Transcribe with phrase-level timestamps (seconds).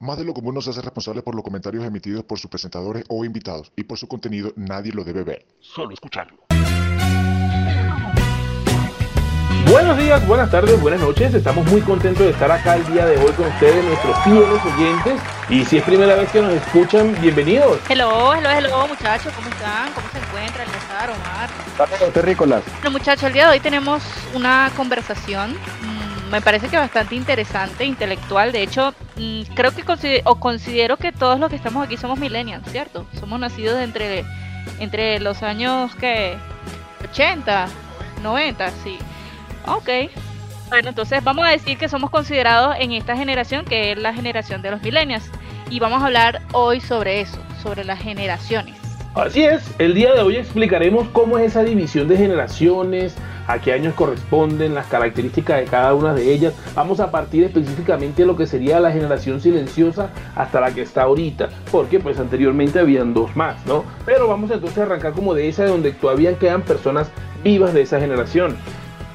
[0.00, 3.24] Más de lo común nos hace responsable por los comentarios emitidos por sus presentadores o
[3.24, 6.38] invitados y por su contenido nadie lo debe ver, solo escucharlo.
[9.68, 11.34] Buenos días, buenas tardes, buenas noches.
[11.34, 15.20] Estamos muy contentos de estar acá el día de hoy con ustedes, nuestros fieles oyentes.
[15.50, 17.80] Y si es primera vez que nos escuchan, bienvenidos.
[17.88, 19.92] Hello, hello, hello, muchachos, ¿cómo están?
[19.94, 20.68] ¿Cómo se encuentran?
[21.10, 21.50] Omar.
[21.76, 22.62] Saludos, terrícolas.
[22.74, 24.02] Bueno, muchachos, el día de hoy tenemos
[24.32, 25.56] una conversación,
[26.30, 28.52] me parece que bastante interesante, intelectual.
[28.52, 32.18] De hecho, mm, creo que consider- o considero que todos los que estamos aquí somos
[32.18, 33.06] millennials, ¿cierto?
[33.18, 34.24] Somos nacidos entre,
[34.78, 36.36] entre los años que
[37.04, 37.66] 80,
[38.22, 38.98] 90, sí.
[39.66, 39.88] Ok.
[40.68, 44.60] Bueno, entonces vamos a decir que somos considerados en esta generación, que es la generación
[44.60, 45.30] de los millennials.
[45.70, 48.76] Y vamos a hablar hoy sobre eso, sobre las generaciones.
[49.14, 53.16] Así es, el día de hoy explicaremos cómo es esa división de generaciones,
[53.48, 56.54] a qué años corresponden, las características de cada una de ellas.
[56.76, 61.02] Vamos a partir específicamente de lo que sería la generación silenciosa hasta la que está
[61.02, 63.84] ahorita, porque pues anteriormente habían dos más, ¿no?
[64.06, 67.10] Pero vamos entonces a arrancar como de esa de donde todavía quedan personas
[67.42, 68.56] vivas de esa generación.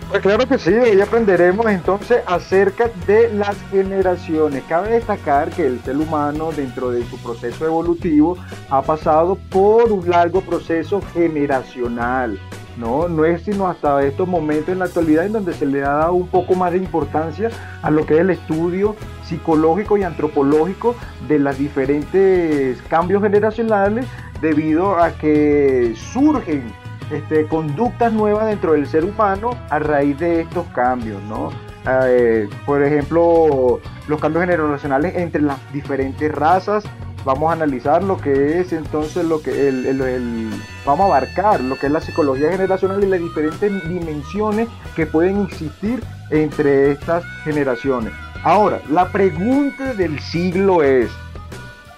[0.09, 4.63] Pues claro que sí, hoy aprenderemos entonces acerca de las generaciones.
[4.69, 8.37] Cabe destacar que el ser humano dentro de su proceso evolutivo
[8.69, 12.37] ha pasado por un largo proceso generacional.
[12.77, 15.91] No, no es sino hasta estos momentos en la actualidad en donde se le ha
[15.91, 17.49] dado un poco más de importancia
[17.81, 20.95] a lo que es el estudio psicológico y antropológico
[21.27, 24.05] de los diferentes cambios generacionales
[24.41, 26.63] debido a que surgen
[27.11, 31.51] este, conductas nuevas dentro del ser humano a raíz de estos cambios, ¿no?
[31.85, 36.83] Eh, por ejemplo, los cambios generacionales entre las diferentes razas.
[37.25, 40.49] Vamos a analizar lo que es entonces lo que el, el- el-
[40.85, 45.43] vamos a abarcar lo que es la psicología generacional y las diferentes dimensiones que pueden
[45.43, 48.11] existir entre estas generaciones.
[48.43, 51.09] Ahora, la pregunta del siglo es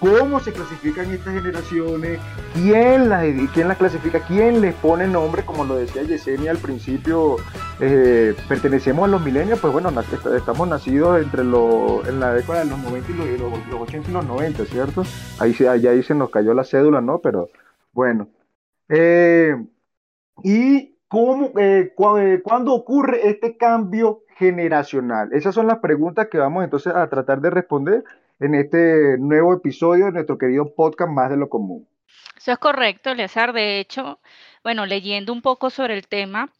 [0.00, 2.18] cómo se clasifican estas generaciones,
[2.54, 7.36] quién las, quién las clasifica, quién les pone nombre, como lo decía Yesenia al principio,
[7.80, 9.90] eh, pertenecemos a los milenios, pues bueno,
[10.36, 14.10] estamos nacidos entre los, en la década de los 90 y los, los- los 80
[14.10, 15.02] y los 90, ¿cierto?
[15.38, 17.20] Ahí, se- ahí se nos cayó la cédula, ¿no?
[17.20, 17.48] Pero
[17.92, 18.28] bueno.
[18.88, 19.56] Eh,
[20.42, 25.32] ¿Y cómo, eh, cuándo ocurre este cambio generacional?
[25.32, 28.04] Esas son las preguntas que vamos entonces a tratar de responder
[28.38, 31.88] en este nuevo episodio de nuestro querido podcast Más de lo Común.
[32.36, 33.52] Eso es correcto, Eleazar.
[33.52, 34.20] De hecho,
[34.62, 36.52] bueno, leyendo un poco sobre el tema,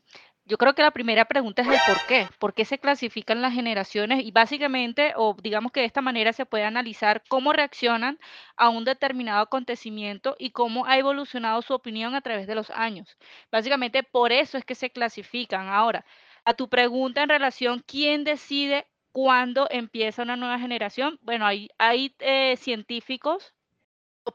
[0.47, 2.29] yo creo que la primera pregunta es el por qué.
[2.39, 4.25] ¿Por qué se clasifican las generaciones?
[4.25, 8.19] Y básicamente, o digamos que de esta manera se puede analizar cómo reaccionan
[8.57, 13.19] a un determinado acontecimiento y cómo ha evolucionado su opinión a través de los años.
[13.51, 15.69] Básicamente, por eso es que se clasifican.
[15.69, 16.05] Ahora,
[16.45, 18.87] a tu pregunta en relación, ¿quién decide
[19.17, 21.19] cuándo empieza una nueva generación?
[21.23, 23.55] Bueno, hay, hay eh, científicos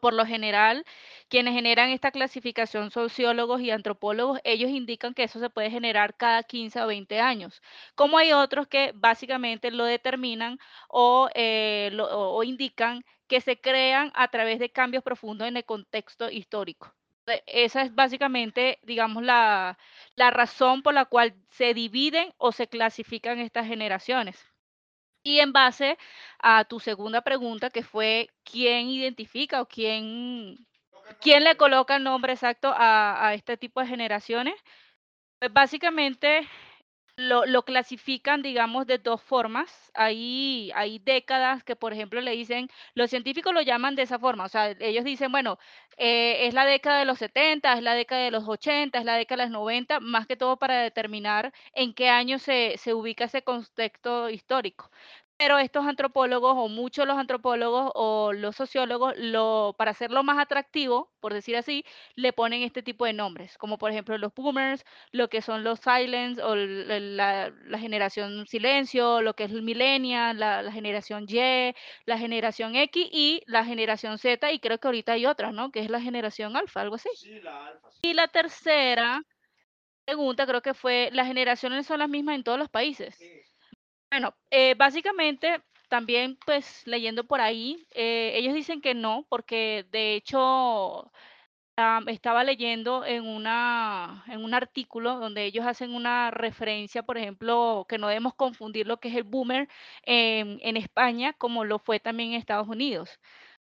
[0.02, 0.86] por lo general,
[1.30, 6.44] quienes generan esta clasificación, sociólogos y antropólogos, ellos indican que eso se puede generar cada
[6.44, 7.62] 15 o 20 años.
[7.96, 10.60] Como hay otros que básicamente lo determinan
[10.90, 15.66] o, eh, lo- o- indican que se crean a través de cambios profundos en el
[15.66, 16.94] contexto histórico.
[17.28, 19.78] E- Esa es básicamente, digamos, la,
[20.16, 24.51] la razón por la cual se dividen o se clasifican estas generaciones.
[25.24, 25.98] Y en base
[26.40, 30.68] a tu segunda pregunta, que fue quién identifica o quién,
[31.20, 34.56] quién le coloca el nombre exacto a, a este tipo de generaciones,
[35.40, 36.48] pues básicamente
[37.28, 39.92] lo, lo clasifican, digamos, de dos formas.
[39.94, 44.46] Hay, hay décadas que, por ejemplo, le dicen, los científicos lo llaman de esa forma,
[44.46, 45.58] o sea, ellos dicen, bueno,
[45.98, 49.16] eh, es la década de los 70, es la década de los 80, es la
[49.16, 53.26] década de los 90, más que todo para determinar en qué año se, se ubica
[53.26, 54.90] ese contexto histórico.
[55.42, 61.16] Pero estos antropólogos, o muchos los antropólogos o los sociólogos, lo, para hacerlo más atractivo,
[61.20, 61.84] por decir así,
[62.16, 65.80] le ponen este tipo de nombres, como por ejemplo los boomers, lo que son los
[65.80, 71.74] silents o la, la generación silencio, lo que es el millennial, la, la generación Y,
[72.06, 75.72] la generación X y la generación Z, y creo que ahorita hay otra, ¿no?
[75.72, 77.10] Que es la generación alfa, algo así.
[78.04, 79.24] Y la tercera
[80.06, 83.28] pregunta creo que fue, ¿las generaciones son las mismas en todos los países?
[84.12, 90.16] Bueno, eh, básicamente también pues leyendo por ahí, eh, ellos dicen que no, porque de
[90.16, 91.12] hecho
[92.08, 97.98] estaba leyendo en una, en un artículo donde ellos hacen una referencia, por ejemplo, que
[97.98, 99.68] no debemos confundir lo que es el boomer
[100.04, 103.20] en, en España como lo fue también en Estados Unidos.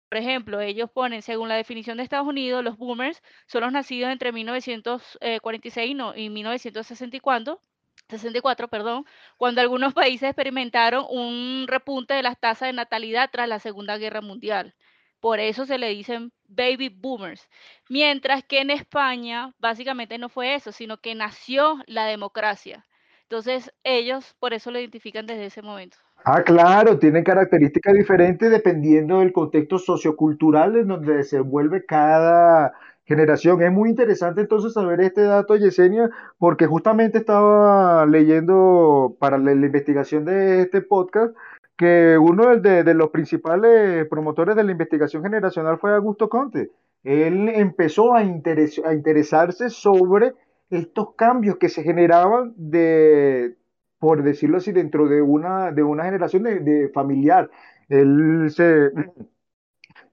[0.09, 4.11] Por ejemplo, ellos ponen, según la definición de Estados Unidos, los boomers son los nacidos
[4.11, 7.61] entre 1946 y no- y 1964
[8.09, 9.05] 64, perdón,
[9.37, 14.21] cuando algunos países experimentaron un repunte de las tasas de natalidad tras la Segunda Guerra
[14.21, 14.75] Mundial.
[15.19, 17.49] Por eso se le dicen baby boomers.
[17.89, 22.85] Mientras que en España básicamente no fue eso, sino que nació la democracia.
[23.23, 25.97] Entonces ellos por eso lo identifican desde ese momento.
[26.23, 32.73] Ah, claro, tienen características diferentes dependiendo del contexto sociocultural en donde se vuelve cada
[33.05, 33.61] generación.
[33.61, 40.25] Es muy interesante entonces saber este dato, Yesenia, porque justamente estaba leyendo para la, investigación
[40.25, 41.35] de este podcast
[41.77, 46.71] que uno de, los principales promotores de la investigación generacional fue Augusto Conte.
[47.03, 50.33] Él empezó a, a interesarse sobre
[50.69, 53.55] estos cambios que se generaban de,
[53.99, 57.51] por decirlo así, dentro de una, de una generación de familiar.
[57.89, 58.91] Él se,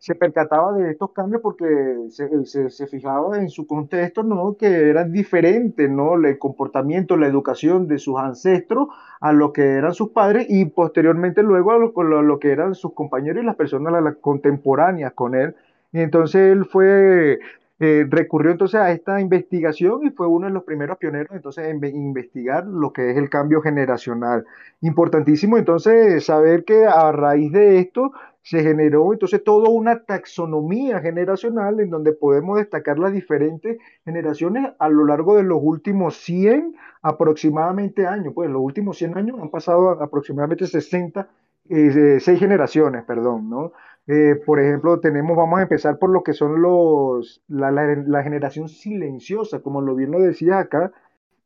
[0.03, 1.65] se percataba de estos cambios porque
[2.09, 4.57] se, se, se, fijaba en su contexto, ¿no?
[4.57, 6.17] Que eran diferentes, ¿no?
[6.17, 8.89] El comportamiento, la educación de sus ancestros
[9.21, 12.75] a lo que eran sus padres y posteriormente luego a lo, lo, lo que eran
[12.75, 15.55] sus compañeros y las personas las contemporáneas con él.
[15.93, 17.39] Y entonces él fue
[17.85, 21.85] eh, recurrió entonces a esta investigación y fue uno de los primeros pioneros entonces en
[21.85, 24.45] investigar lo que es el cambio generacional.
[24.83, 31.79] Importantísimo entonces saber que a raíz de esto se generó entonces toda una taxonomía generacional
[31.81, 38.07] en donde podemos destacar las diferentes generaciones a lo largo de los últimos 100 aproximadamente
[38.07, 38.33] años.
[38.35, 41.29] Pues los últimos 100 años han pasado aproximadamente 60,
[41.69, 43.73] eh, 6 generaciones, perdón, ¿no?
[44.09, 48.69] Eh, por ejemplo, tenemos, vamos a empezar por lo que son los, la, la, generación
[48.69, 50.93] silenciosa, como lo bien lo decía acá.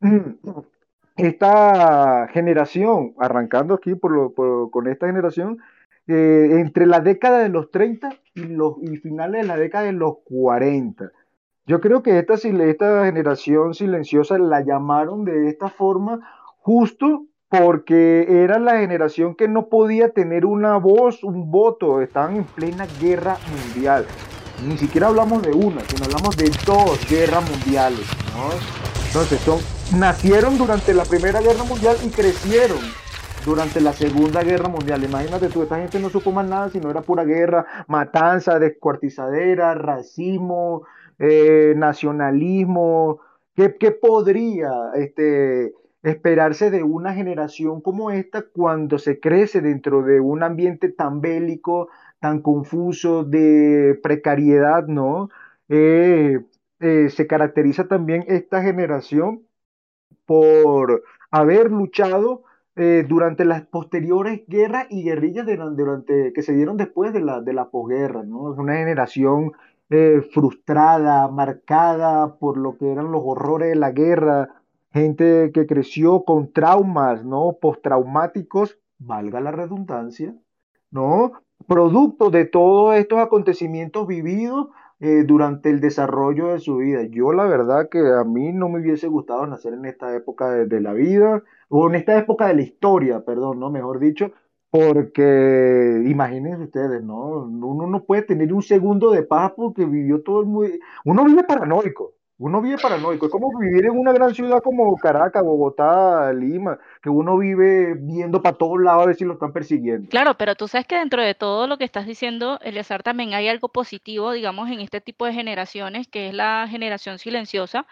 [1.17, 5.59] Esta generación, arrancando aquí por lo, por, con esta generación,
[6.09, 9.93] eh, entre la década de los 30 y, los, y finales de la década de
[9.93, 11.11] los 40.
[11.67, 16.21] Yo creo que esta, esta generación silenciosa la llamaron de esta forma
[16.59, 22.45] justo porque era la generación que no podía tener una voz, un voto, estaban en
[22.45, 24.07] plena guerra mundial.
[24.67, 28.07] Ni siquiera hablamos de una, sino hablamos de dos guerras mundiales.
[28.35, 28.51] ¿no?
[29.07, 29.59] Entonces, son,
[29.99, 32.79] nacieron durante la Primera Guerra Mundial y crecieron
[33.47, 35.05] durante la Segunda Guerra Mundial.
[35.05, 40.85] Imagínate tú, esta gente no supo más nada, sino era pura guerra, matanza, descuartizadera, racismo,
[41.21, 43.21] eh, nacionalismo.
[43.55, 50.19] ¿Qué, ¿Qué, podría este, esperarse de una generación como esta cuando se crece dentro de
[50.21, 51.89] un ambiente tan bélico,
[52.19, 55.31] tan confuso, de precariedad, ¿no?
[55.69, 56.41] Eh,
[56.81, 59.47] eh, se caracteriza también esta generación
[60.27, 62.43] por haber luchado
[62.77, 67.53] eh, durante las posteriores guerras y guerrillas durante, que se dieron después de la, de
[67.53, 68.43] la posguerra, ¿no?
[68.53, 69.53] Una generación
[70.33, 74.49] frustrada, marcada por lo que eran los horrores de la guerra,
[74.93, 77.59] gente que creció con traumas, ¿no?
[77.61, 80.35] Postraumáticos, valga la redundancia,
[80.91, 81.33] ¿no?
[81.67, 84.69] Producto de todos estos acontecimientos vividos
[85.01, 87.03] eh, durante el desarrollo de su vida.
[87.05, 90.81] Yo la verdad que a mí no me hubiese gustado nacer en esta época de
[90.81, 93.71] la vida, o en esta época de la historia, perdón, ¿no?
[93.71, 94.33] Mejor dicho,
[94.71, 97.45] porque imagínense ustedes, ¿no?
[97.45, 100.81] Uno no puede tener un segundo de paz porque vivió todo el muy...
[101.05, 105.43] Uno vive paranoico, uno vive paranoico, es como vivir en una gran ciudad como Caracas,
[105.43, 110.11] Bogotá, Lima, que uno vive viendo para todos lados a ver si lo están persiguiendo.
[110.11, 113.49] Claro, pero tú sabes que dentro de todo lo que estás diciendo, Eleazar, también hay
[113.49, 117.87] algo positivo, digamos, en este tipo de generaciones, que es la generación silenciosa.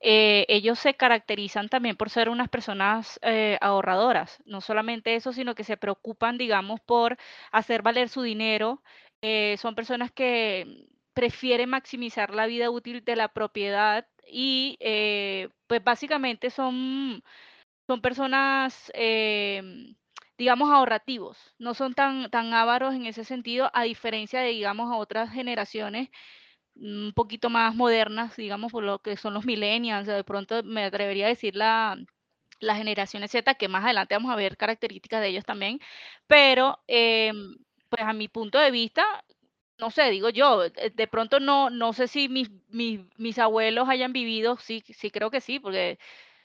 [0.00, 4.42] Eh, ellos se caracterizan también por ser unas personas eh, ahorradoras.
[4.46, 7.18] No solamente eso, sino que se preocupan, digamos, por
[7.52, 8.80] hacer valer su dinero.
[9.20, 15.82] Eh, son personas que prefiere maximizar la vida útil de la propiedad y eh, pues
[15.84, 17.22] básicamente son,
[17.86, 19.96] son personas, em,
[20.38, 24.96] digamos, ahorrativos, no son tan, tan ávaros en ese sentido, a diferencia de, digamos, a
[24.96, 26.08] otras generaciones
[26.74, 31.26] un poquito más modernas, digamos, por lo que son los millennials, de pronto me atrevería
[31.26, 31.96] a decir la,
[32.60, 35.80] la generación Z, que más adelante vamos a ver características de ellos también,
[36.26, 37.56] pero em,
[37.88, 39.04] pues a mi punto de vista,
[39.80, 43.88] no sé, digo yo, eh, de pronto no, no sé si mis, mis, mis abuelos
[43.88, 45.98] hayan vivido, sí, sí creo que sí, porque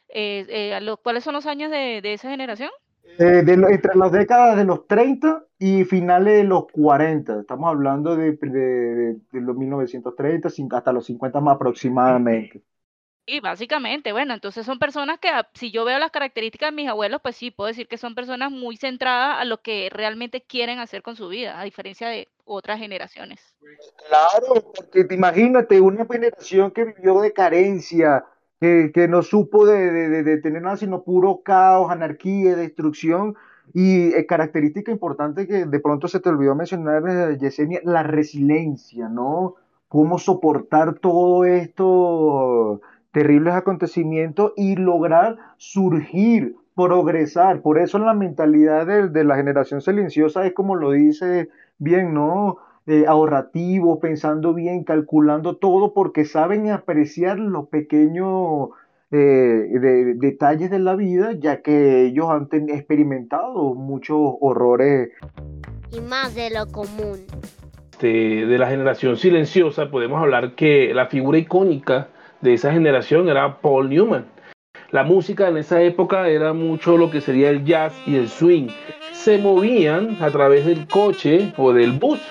[0.09, 2.71] eh, eh, ¿cuáles son los años de, de esa generación?
[3.17, 8.33] de entre las décadas de los 30 y finales de los 40, estamos hablando de,
[8.33, 12.63] de, de los 1930 hasta los 50 más aproximadamente.
[13.27, 16.87] Sí, básicamente, bueno, entonces son personas que ah, si yo veo las características de mis
[16.87, 20.77] abuelos, pues sí, puedo decir que son personas muy centradas a lo que realmente quieren
[20.77, 23.39] hacer con su vida, a diferencia de otras generaciones.
[24.07, 28.25] Claro, porque te imagínate una generación que vivió de carencia,
[28.59, 33.35] que, no supo de, tener nada sino puro caos, anarquía, destrucción.
[33.73, 39.09] Y eh, característica importante que de pronto se te olvidó mencionar, eh, Yesenia, la resiliencia,
[39.09, 39.55] ¿no?
[39.87, 42.81] Cómo soportar todo esto
[43.15, 47.61] terribles acontecimientos y lograr surgir, progresar.
[47.61, 52.57] Por eso la mentalidad de, la generación silenciosa es como lo dice bien, ¿no?
[52.87, 58.69] Eh, ahorrativo, pensando bien, calculando todo, porque saben apreciar los pequeños
[59.11, 59.67] eh,
[60.17, 65.09] detalles de la vida, ya que ellos han experimentado muchos horrores.
[65.91, 67.25] Y más de lo común.
[67.95, 72.09] Este, de la generación silenciosa, podemos hablar que la figura icónica
[72.41, 74.25] de esa generación era Paul Newman.
[74.95, 78.69] La música en esa época era mucho lo que sería el jazz y el swing.
[79.11, 82.21] Se movían a través del coche o del bus.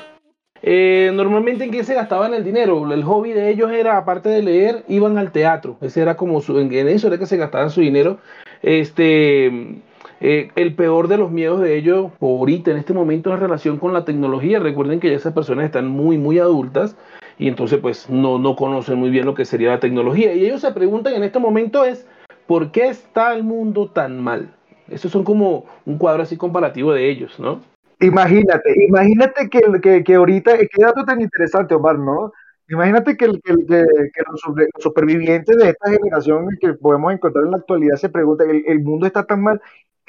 [0.63, 2.91] Eh, normalmente en qué se gastaban el dinero.
[2.91, 5.77] El hobby de ellos era, aparte de leer, iban al teatro.
[5.83, 8.17] Ese era como su, en eso era que se gastaban su dinero.
[8.63, 9.83] Este,
[10.23, 13.77] eh, el peor de los miedos de ellos ahorita en este momento es la relación
[13.77, 14.59] con la tecnología.
[14.59, 16.97] Recuerden que ya esas personas están muy, muy adultas
[17.39, 20.33] y entonces pues no, no conocen muy bien lo que sería la tecnología.
[20.33, 22.07] Y ellos se preguntan en este momento es,
[22.47, 24.55] ¿por qué está el mundo tan mal?
[24.89, 27.63] Esos son como un cuadro así comparativo de ellos, ¿no?
[28.01, 32.33] Imagínate, imagínate que, que, que ahorita, qué dato tan interesante, Omar, ¿no?
[32.69, 34.41] Imagínate que, que, los,
[34.79, 39.07] supervivientes de esta generación que podemos encontrar en la actualidad se preguntan, ¿el, el mundo
[39.07, 39.61] está tan mal?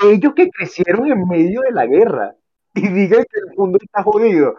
[0.03, 2.35] Ellos que crecieron en medio de la guerra
[2.73, 4.55] y digan que el mundo está jodido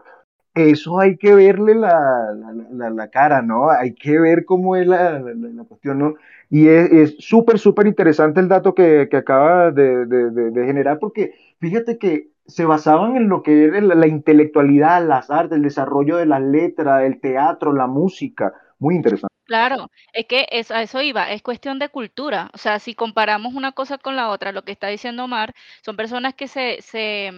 [0.56, 2.32] eso hay que verle la,
[2.72, 3.68] la, la, cara, ¿no?
[3.70, 5.22] Hay que ver cómo es la,
[5.68, 6.14] cuestión, ¿no?
[6.48, 11.34] Y es súper, súper interesante el dato que, que acaba de, de, de, generar, porque
[11.60, 16.26] fíjate que se basaban en lo que era la, intelectualidad, las artes, el desarrollo de
[16.26, 18.54] las letras, el teatro, la música.
[18.78, 19.34] Muy interesante.
[19.44, 22.50] Claro, es que a eso iba, es cuestión de cultura.
[22.54, 25.96] O sea, si comparamos una cosa con la otra, lo que está diciendo Omar, son
[25.96, 27.30] personas que se, se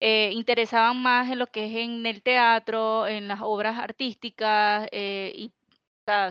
[0.00, 5.32] eh, interesaban más en lo que es en el teatro, en las obras artísticas, eh,
[5.34, 5.52] y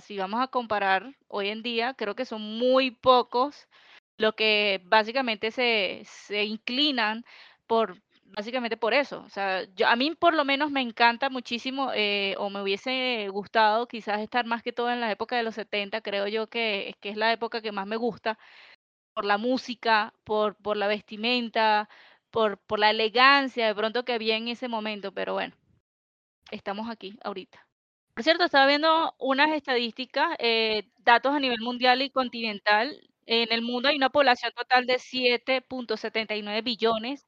[0.02, 3.68] si vamos a comparar hoy en día, creo que son muy pocos
[4.18, 7.24] los que básicamente se, se inclinan
[7.68, 9.22] por, básicamente por eso.
[9.26, 13.88] O sea, a mí por lo menos me encanta muchísimo, eh, o me hubiese gustado
[13.88, 17.10] quizás estar más que todo en la época de los 70, creo yo que, que
[17.10, 18.38] es la época que más me gusta,
[19.14, 21.90] por la música, por, por la vestimenta,
[22.32, 25.54] por, por la elegancia de pronto que había en ese momento, pero bueno,
[26.52, 27.66] estamos aquí ahorita.
[28.14, 33.00] Por cierto, estaba viendo unas estadísticas, eh, datos a nivel mundial y continental.
[33.26, 37.26] En el mundo hay una población total de 7.79 billones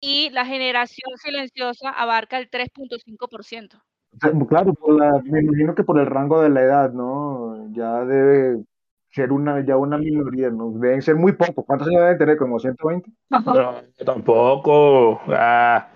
[0.00, 3.82] y la generación silenciosa abarca el 3.5%.
[4.48, 4.74] Claro,
[5.24, 7.72] me imagino que por el rango de la edad, ¿no?
[7.72, 8.64] Ya debe
[9.10, 10.70] ser una, ya una minoría, ¿no?
[10.72, 11.64] Deben ser muy pocos.
[11.66, 12.36] ¿Cuántos años deben tener?
[12.36, 13.10] ¿Como 120?
[13.30, 13.74] No,
[14.04, 15.20] tampoco.
[15.28, 15.88] Ah.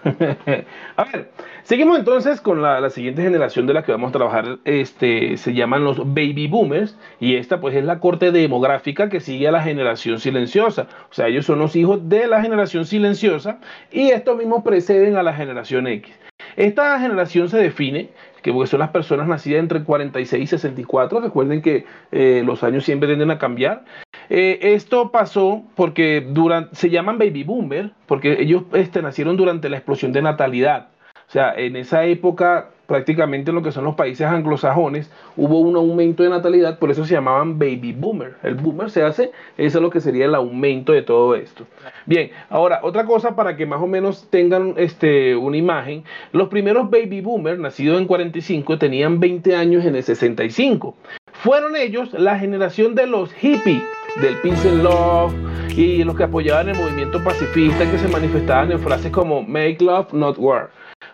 [0.96, 1.32] a ver,
[1.64, 4.58] seguimos entonces con la, la, siguiente generación de la que vamos a trabajar.
[4.64, 9.48] Este, se llaman los baby boomers y esta pues es la corte demográfica que sigue
[9.48, 10.86] a la generación silenciosa.
[11.10, 13.58] O sea, ellos son los hijos de la generación silenciosa
[13.90, 16.14] y estos mismos preceden a la generación X.
[16.54, 18.10] Esta generación se define
[18.42, 22.84] que porque son las personas nacidas entre 46 y 64, recuerden que eh, los años
[22.84, 23.84] siempre tienden a cambiar.
[24.30, 29.76] Eh, esto pasó porque durante, se llaman baby boomer, porque ellos este, nacieron durante la
[29.76, 30.88] explosión de natalidad.
[31.28, 35.76] O sea, en esa época, prácticamente en lo que son los países anglosajones, hubo un
[35.76, 38.36] aumento de natalidad, por eso se llamaban baby boomer.
[38.42, 41.66] El boomer se hace, eso es lo que sería el aumento de todo esto.
[42.06, 46.88] Bien, ahora, otra cosa para que más o menos tengan este, una imagen, los primeros
[46.88, 50.96] baby boomers, nacidos en 45, tenían 20 años en el 65.
[51.34, 53.82] Fueron ellos la generación de los hippies,
[54.22, 55.34] del peace and love,
[55.76, 60.10] y los que apoyaban el movimiento pacifista, que se manifestaban en frases como make love,
[60.14, 60.70] not war.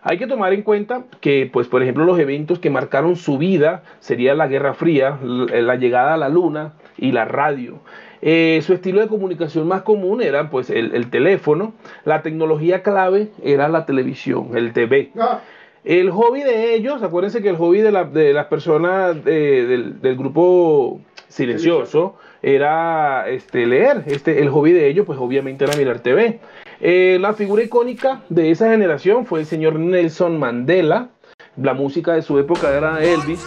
[0.07, 3.83] Hay que tomar en cuenta que, pues, por ejemplo, los eventos que marcaron su vida
[4.01, 7.81] sería la Guerra Fría, la llegada a la Luna y la radio.
[8.21, 13.69] Eh, su estilo de comunicación más común era pues el, teléfono, la tecnología clave era
[13.69, 15.11] la televisión, el TV.
[15.19, 15.41] Ah.
[15.85, 23.29] El hobby de ellos, acuérdense que el hobby de, las personas del, grupo silencioso era
[23.29, 24.03] este, leer.
[24.07, 26.41] Este, el hobby de ellos, pues obviamente era mirar TV.
[26.87, 31.09] Eh, la figura icónica de esa generación fue el señor Nelson Mandela.
[31.57, 33.43] La música de su época era Elvis,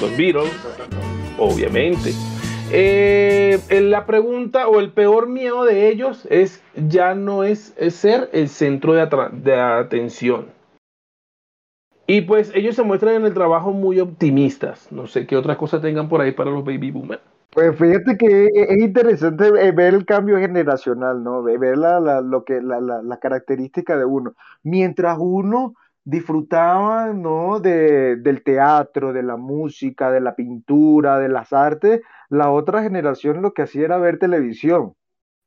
[0.00, 0.50] los Beatles,
[1.36, 2.14] obviamente.
[2.72, 8.48] Eh, la pregunta o el peor miedo de ellos es ya no es, ser el
[8.48, 10.46] centro de, de, atención.
[12.06, 14.90] Y pues ellos se muestran en el trabajo muy optimistas.
[14.90, 17.20] No sé qué otras cosas tengan por ahí para los baby boomers.
[17.50, 21.42] Pues fíjate que es interesante eh, ver el cambio generacional, ¿no?
[21.42, 24.34] Ver la, lo que, la, la, característica de uno.
[24.62, 27.58] Mientras uno disfrutaba, ¿no?
[27.58, 33.42] De, del teatro, de la música, de la pintura, de las artes, la otra generación
[33.42, 34.94] lo que hacía era ver televisión.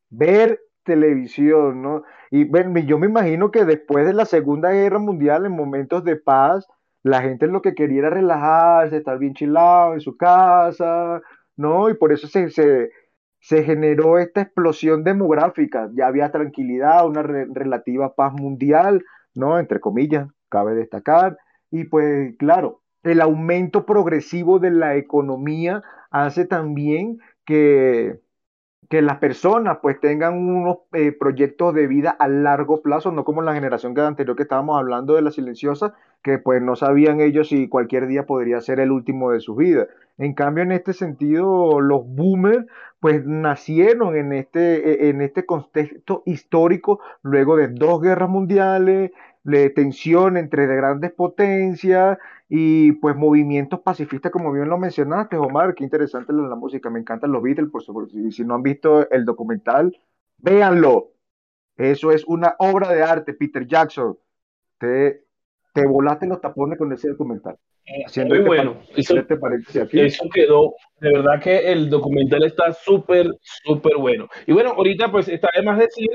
[0.10, 2.04] Ver televisión, ¿no?
[2.32, 6.18] Y bueno, yo me imagino que después de la Segunda Guerra Mundial, en momentos de
[6.18, 6.68] paz,
[7.04, 11.22] la gente lo que quería era relajarse, estar bien chilado en su casa,
[11.58, 11.90] ¿no?
[11.90, 15.90] Y por eso se, se, generó esta explosión demográfica.
[15.94, 19.04] Ya había tranquilidad, una relativa paz mundial,
[19.36, 19.60] ¿no?
[19.60, 21.38] Entre comillas, cabe destacar.
[21.72, 28.20] Y pues claro, el aumento progresivo de la economía hace también que
[28.94, 33.42] que las personas pues tengan unos eh, proyectos de vida a largo plazo, no como
[33.42, 37.50] la generación que anterior que estábamos hablando de la silenciosa, que pues no sabían ellos
[37.50, 39.88] si cualquier día podría ser el último de sus vidas.
[40.18, 42.66] En cambio, en este sentido, los boomers
[43.00, 49.12] pues nacieron en este, e, en este contexto histórico luego de dos guerras mundiales,
[49.44, 55.84] de tensión entre grandes potencias y pues movimientos pacifistas, como bien lo mencionaste, Omar, qué
[55.84, 59.26] interesante la, música, me encantan los Beatles, por supuesto, y si no han visto el
[59.26, 59.98] documental,
[60.38, 61.12] véanlo,
[61.76, 64.18] eso es una obra de arte, Peter Jackson,
[65.74, 67.58] te volaste los tapones con ese documental.
[68.28, 74.30] Muy bueno, eso, eso quedó, de verdad que el documental está súper, súper bueno.
[74.48, 76.08] Y bueno, ahorita pues está de más decir,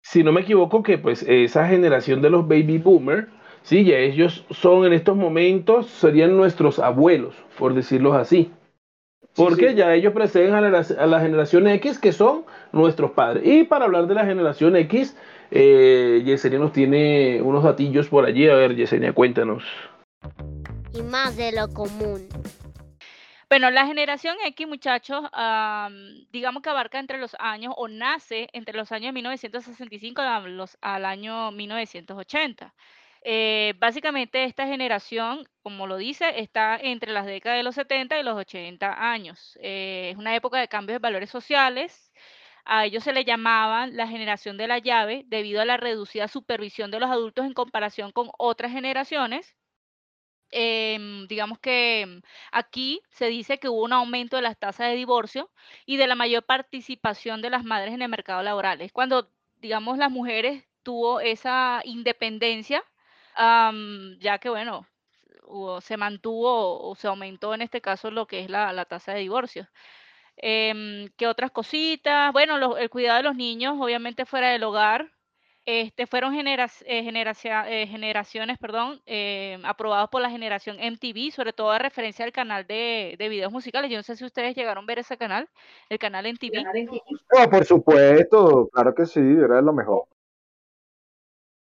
[0.00, 3.28] si no me equivoco, que pues esa generación de los baby boomers,
[3.66, 8.52] Sí, ya ellos son en estos momentos, serían nuestros abuelos, por decirlo así.
[9.34, 13.44] Porque ya ellos preceden a la, generación X, que son nuestros padres.
[13.44, 15.16] Y para hablar de la generación X,
[15.50, 18.48] eh, Yesenia nos tiene unos datillos por allí.
[18.48, 19.64] A ver, Yesenia, cuéntanos.
[20.92, 22.28] Y más de lo común.
[23.48, 25.22] Bueno, la generación X, muchachos,
[26.32, 30.20] digamos que abarca entre los años, o nace entre los años 1965
[30.80, 32.74] al año 1980.
[33.28, 38.22] Eh, básicamente esta generación, como lo dice, está entre las décadas de los 70 y
[38.22, 39.58] los 80 años.
[39.60, 42.12] Eh, es una época de cambios de valores sociales.
[42.66, 46.90] A ellos se le llamaban la generación de la llave debido a la reducida supervisión
[46.90, 49.56] de los adultos en comparación con otras generaciones.
[50.50, 52.20] Em, digamos que
[52.52, 55.50] aquí se dice que hubo un aumento de las tasas de divorcio
[55.86, 58.80] y de la mayor participación de las madres en el mercado laboral.
[58.80, 62.82] Es cuando, digamos, las mujeres tuvo esa independencia
[64.18, 64.86] ya que, bueno,
[65.80, 69.68] se mantuvo o se aumentó en este caso lo que es la, tasa de divorcios.
[70.36, 72.32] Em, ¿Qué otras cositas?
[72.32, 75.10] Bueno, el cuidado de los niños, obviamente fuera del hogar,
[75.66, 81.78] este, fueron eh, eh, generaciones perdón, em, aprobados por la generación MTV, sobre todo a
[81.78, 83.90] referencia al canal de, videos musicales.
[83.90, 85.48] Yo no sé si ustedes llegaron a ver ese canal,
[85.88, 86.64] el canal MTV.
[87.32, 90.06] Oh, por supuesto, claro que sí, era lo mejor.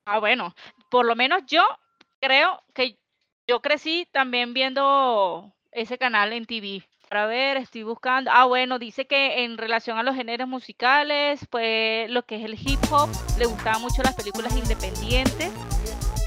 [0.05, 0.55] Ah, bueno,
[0.88, 1.62] por lo menos yo
[2.20, 2.96] creo que
[3.49, 6.85] yo crecí también viendo ese canal en TV.
[7.11, 8.31] Para ver, estoy buscando.
[8.33, 12.55] Ah, bueno, dice que en relación a los géneros musicales, pues lo que es el
[12.55, 15.51] hip hop, le gustaban mucho las películas independientes,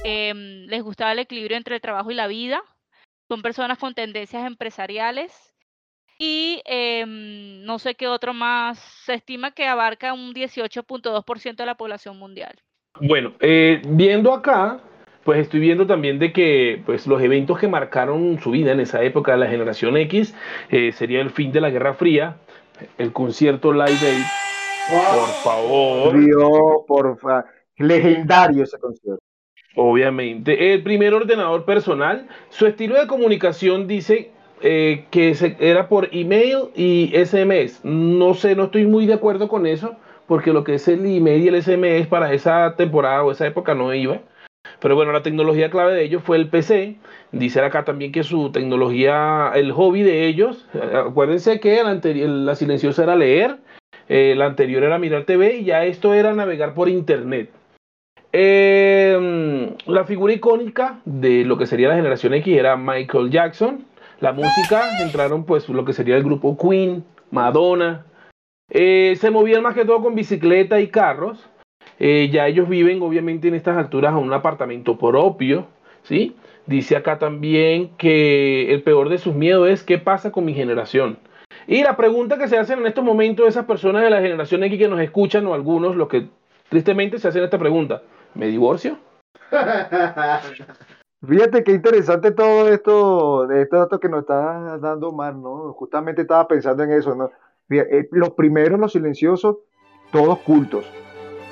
[0.03, 2.61] em, les gustaba el equilibrio entre el trabajo y la vida.
[3.29, 5.55] Son personas con tendencias empresariales.
[6.19, 8.77] Y em, no sé qué otro más.
[8.77, 12.61] Se estima que abarca un 18.2% de la población mundial.
[12.99, 14.81] Bueno, eh, viendo acá,
[15.23, 19.03] pues estoy viendo también de que pues, los eventos que marcaron su vida en esa
[19.03, 20.35] época de la generación X
[20.69, 22.37] eh, sería el fin de la Guerra Fría,
[22.97, 24.23] el concierto Live Aid.
[24.89, 26.19] Por favor.
[26.19, 26.51] Dios,
[26.87, 27.45] por favor.
[27.77, 29.23] Legendario ese concierto.
[29.75, 30.73] Obviamente.
[30.73, 32.27] El primer ordenador personal.
[32.49, 34.31] Su estilo de comunicación dice
[34.61, 37.83] eh, que era por email y SMS.
[37.83, 39.95] No sé, no estoy muy de acuerdo con eso
[40.27, 43.73] porque lo que es el email y el SMS para esa temporada o esa época
[43.73, 44.21] no iba.
[44.79, 46.97] Pero bueno, la tecnología clave de ellos fue el PC.
[47.31, 52.55] Dice acá también que su tecnología, el hobby de ellos, eh, acuérdense que la, la
[52.55, 53.57] silenciosa era leer,
[54.09, 57.49] eh, la anterior era mirar TV y ya esto era navegar por internet.
[58.31, 63.85] Em, la figura icónica de lo que sería la generación X era Michael Jackson.
[64.19, 68.05] La música entraron pues lo que sería el grupo Queen, Madonna,
[68.69, 71.47] eh, se movían más que todo con bicicleta y carros.
[71.99, 75.67] Eh, ya ellos viven obviamente en estas alturas a un apartamento propio,
[76.03, 76.35] ¿sí?
[76.65, 81.17] Dice acá también que el peor de sus miedos es qué pasa con mi generación.
[81.67, 84.79] Y la pregunta que se hacen en estos momentos esas personas de la generación X
[84.79, 86.29] que nos escuchan o algunos, los que
[86.69, 88.01] tristemente se hacen esta pregunta,
[88.33, 88.97] ¿me divorcio?
[91.25, 95.71] Fíjate qué interesante todo esto, de estos datos que nos está dando Omar, ¿no?
[95.73, 97.31] Justamente estaba pensando en eso, ¿no?
[97.69, 99.57] Eh, los primeros, los silenciosos,
[100.11, 100.85] todos cultos,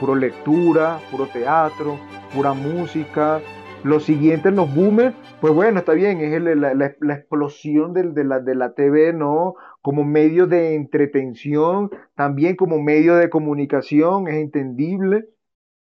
[0.02, 2.00] puro lectura, puro teatro,
[2.34, 3.40] pura música.
[3.84, 6.86] Los siguientes, los boomers, pues bueno, está bien, es la,
[7.16, 9.56] explosión de, la, de la TV, ¿no?
[9.82, 15.30] Como medio de entretención, también como medio de comunicación, es entendible,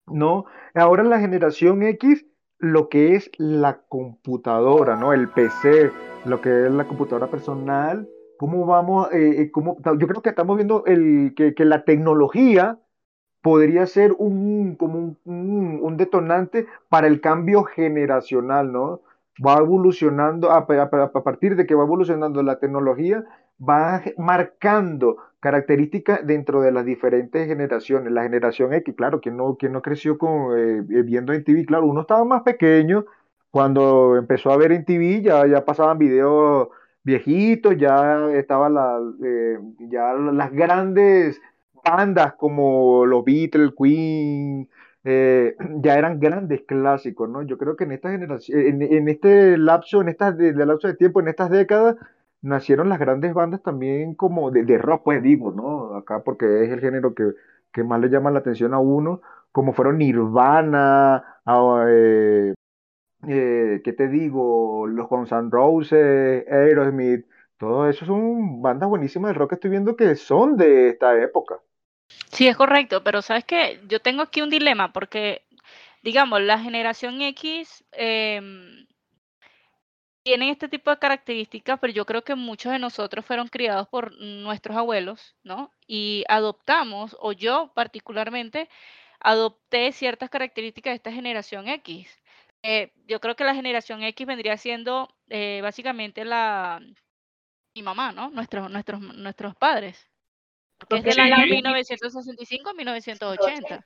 [0.08, 0.46] ¿no?
[0.74, 2.26] Ahora la generación X
[2.60, 5.14] lo que es la computadora, ¿no?
[5.14, 5.92] El PC,
[6.26, 10.56] lo que es la computadora personal, cómo vamos, eh, eh, cómo, yo creo que estamos
[10.56, 12.80] viendo el, que, que la tecnología
[13.42, 19.02] podría ser un, como un, un, detonante para el cambio generacional, ¿no?
[19.44, 23.24] Va evolucionando, a, a, partir de que va evolucionando la tecnología,
[23.60, 28.12] va marcando características dentro de las diferentes generaciones.
[28.12, 31.66] La generación X, claro, quien no, quien no creció con, eh, eh, viendo en TV,
[31.66, 33.06] claro, uno estaba más pequeño
[33.50, 36.70] cuando empezó a ver en TV, ya, ya pasaban videos
[37.04, 41.42] viejitos, ya estaban la, eh, ya las grandes
[41.84, 44.70] bandas como los Beatles, Queen,
[45.04, 47.42] ya eran grandes clásicos, ¿no?
[47.44, 50.96] Yo creo que en esta generación, en, este lapso, en estas de, de lapso de
[50.96, 51.96] tiempo, en estas décadas,
[52.42, 55.96] nacieron las grandes bandas también como de, rock, pues digo, ¿no?
[55.96, 57.32] Acá porque es el género que,
[57.72, 61.24] que, más le llama la atención a uno, como fueron Nirvana,
[61.88, 62.54] eh,
[63.28, 64.88] eh, ¿qué te digo?
[64.88, 67.26] Los Guns N' Roses, Aerosmith,
[67.58, 71.60] todo eso son bandas buenísimas de rock que estoy viendo que son de esta época.
[72.32, 75.44] Sí, es correcto, pero sabes que yo tengo aquí un dilema porque,
[76.04, 78.42] digamos, la generación X eh,
[80.24, 84.14] tienen este tipo de características, pero yo creo que muchos de nosotros fueron criados por
[84.20, 85.72] nuestros abuelos, ¿no?
[85.88, 88.70] Y adoptamos, o yo particularmente,
[89.20, 92.22] adopté ciertas características de esta generación X.
[92.64, 96.80] Eh, yo creo que la generación X vendría siendo eh, básicamente la
[97.76, 98.30] mi mamá, ¿no?
[98.32, 100.11] Nuestros, nuestros, nuestros padres.
[100.90, 103.84] Que es del año 1965 a 1980.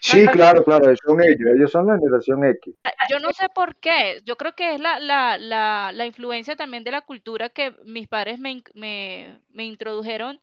[0.00, 2.74] Sí, claro, claro, son ellos, ellos son la generación X.
[2.84, 6.56] Ah, yo no sé por qué, yo creo que es la, la, la, la influencia
[6.56, 10.40] también de la cultura que mis padres me, me, me introdujeron,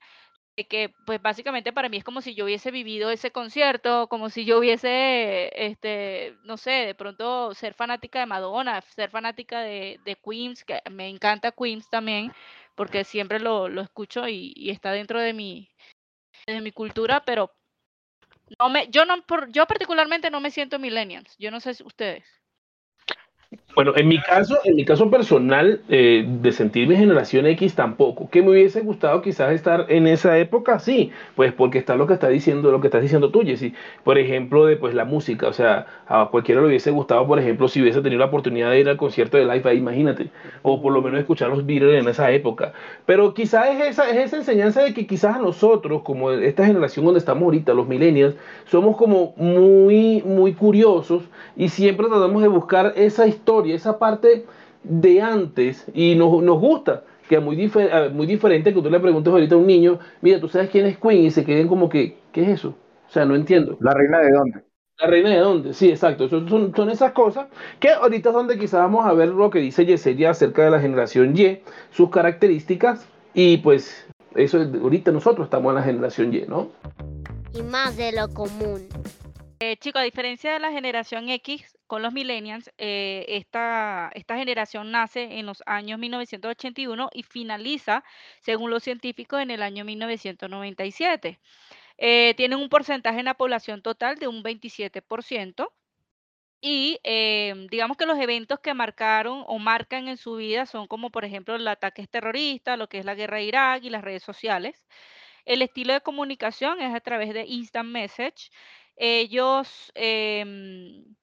[0.63, 4.45] que pues básicamente para mí es como si yo hubiese vivido ese concierto, como si
[4.45, 10.15] yo hubiese, este, no sé, de pronto ser fanática de Madonna, ser fanática de, de
[10.15, 12.31] Queens, que me encanta Queens también,
[12.75, 15.69] porque siempre lo, lo escucho y, está dentro de mi,
[16.47, 17.51] de mi cultura, pero
[18.59, 21.35] no me, yo no, por, yo particularmente no me siento millennials.
[21.37, 22.25] Yo no sé si ustedes.
[23.75, 28.29] Bueno, en mi caso, en mi caso personal, eh, de sentirme generación X tampoco.
[28.29, 30.79] ¿Que me hubiese gustado quizás estar en esa época?
[30.79, 33.73] Sí, pues porque está lo que está diciendo, lo que estás diciendo tú, Jessy.
[34.05, 35.49] Por ejemplo, de pues la música.
[35.49, 38.79] O sea, a cualquiera le hubiese gustado, por ejemplo, si hubiese tenido la oportunidad de
[38.79, 40.29] ir al concierto de Live ahí, imagínate.
[40.61, 42.71] O por lo menos escuchar los Beatles en esa época.
[43.05, 47.03] Pero quizás es esa, es esa enseñanza de que quizás a nosotros, como esta generación
[47.03, 48.35] donde estamos ahorita, los millennials,
[48.65, 51.23] somos como muy, muy curiosos
[51.55, 54.45] y siempre tratamos de buscar esa historia, esa parte
[54.83, 57.71] de antes y nos, nos gusta, que es muy,
[58.13, 60.97] muy diferente que tú le preguntes ahorita a un niño, mira, tú sabes quién es
[60.97, 62.75] Queen y se queden como que, ¿qué es eso?
[63.07, 63.77] O sea, no entiendo.
[63.79, 64.63] ¿La reina de dónde?
[64.97, 66.29] La reina de dónde, sí, exacto.
[66.29, 67.47] Son, son, esas cosas
[67.79, 70.79] que ahorita es donde quizás vamos a ver lo que dice Yesenia acerca de la
[70.79, 71.59] generación Y,
[71.91, 76.71] sus características y pues eso ahorita nosotros estamos en la generación Y, ¿no?
[77.53, 78.87] Y más de lo común.
[79.59, 85.39] Eh, chicos, a diferencia de la generación X, con los millennials, eh, esta, generación nace
[85.39, 88.03] en los años 1981 y finaliza,
[88.41, 91.39] según los científicos, en el año 1997.
[91.97, 95.71] Eh, tienen un porcentaje en la población total de un 27%.
[96.61, 101.11] Y em, digamos que los eventos que marcaron o marcan en su vida son como,
[101.11, 104.23] por ejemplo, el ataque terrorista, lo que es la guerra de Irak y las redes
[104.23, 104.83] sociales.
[105.45, 108.49] El estilo de comunicación es a través de instant message.
[108.95, 111.15] Ellos, em,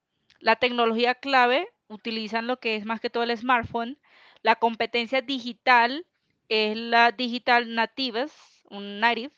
[0.42, 3.98] la tecnología clave, utilizan lo que es más que todo el smartphone.
[4.42, 6.04] La competencia digital
[6.48, 8.32] es la digital natives,
[8.68, 9.30] un native.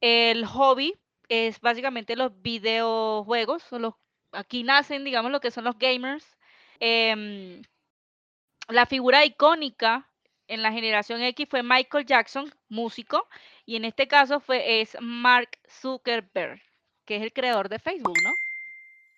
[0.00, 0.94] El hobby
[1.28, 3.94] es básicamente los videojuegos, los,
[4.32, 6.36] aquí nacen, digamos, lo que son los gamers.
[6.80, 7.62] Em,
[8.68, 10.10] la figura icónica
[10.48, 13.28] en la generación X fue Michael Jackson, músico,
[13.64, 16.60] y en este caso fue es Mark Zuckerberg,
[17.04, 18.30] que es el creador de Facebook, ¿no?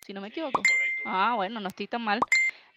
[0.07, 0.63] Si no me equivoco.
[1.05, 2.21] Ah, bueno, no estoy tan mal.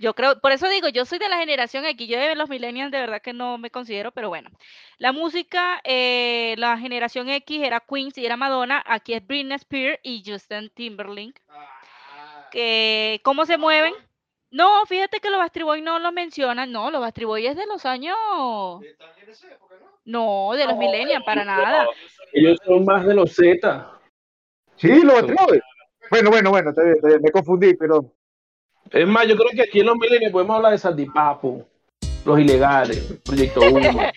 [0.01, 2.91] Yo creo, por eso digo, yo soy de la generación X, yo de los millennials
[2.91, 4.49] de verdad que no me considero, pero bueno.
[4.97, 9.99] La música, eh, la generación X era Queen y era Madonna, aquí es Britney Spears
[10.01, 11.39] y Justin Timberlake.
[12.51, 13.93] Que, ¿Cómo se mueven?
[14.49, 16.71] No, fíjate que los Bastry Boys no lo mencionan.
[16.71, 18.17] No, los Bastry Boys es de los años.
[20.03, 21.88] No, de los millennials, para nada.
[22.34, 23.99] Ellos son más de los Z.
[24.77, 25.62] Sí, los Bastry Boys.
[26.12, 28.13] Bueno, bueno, bueno, te- te- me confundí, pero
[28.91, 31.65] Es más, yo creo que aquí en los millennials podemos hablar de Santipapo,
[32.26, 34.12] los ilegales, Proyecto 1.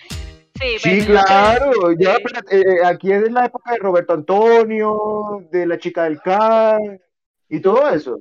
[0.78, 5.66] Sí, claro, ya, espérate, eh, eh, aquí es de la época de Roberto Antonio, de
[5.66, 7.00] la chica del CAN
[7.48, 8.18] y todo eso.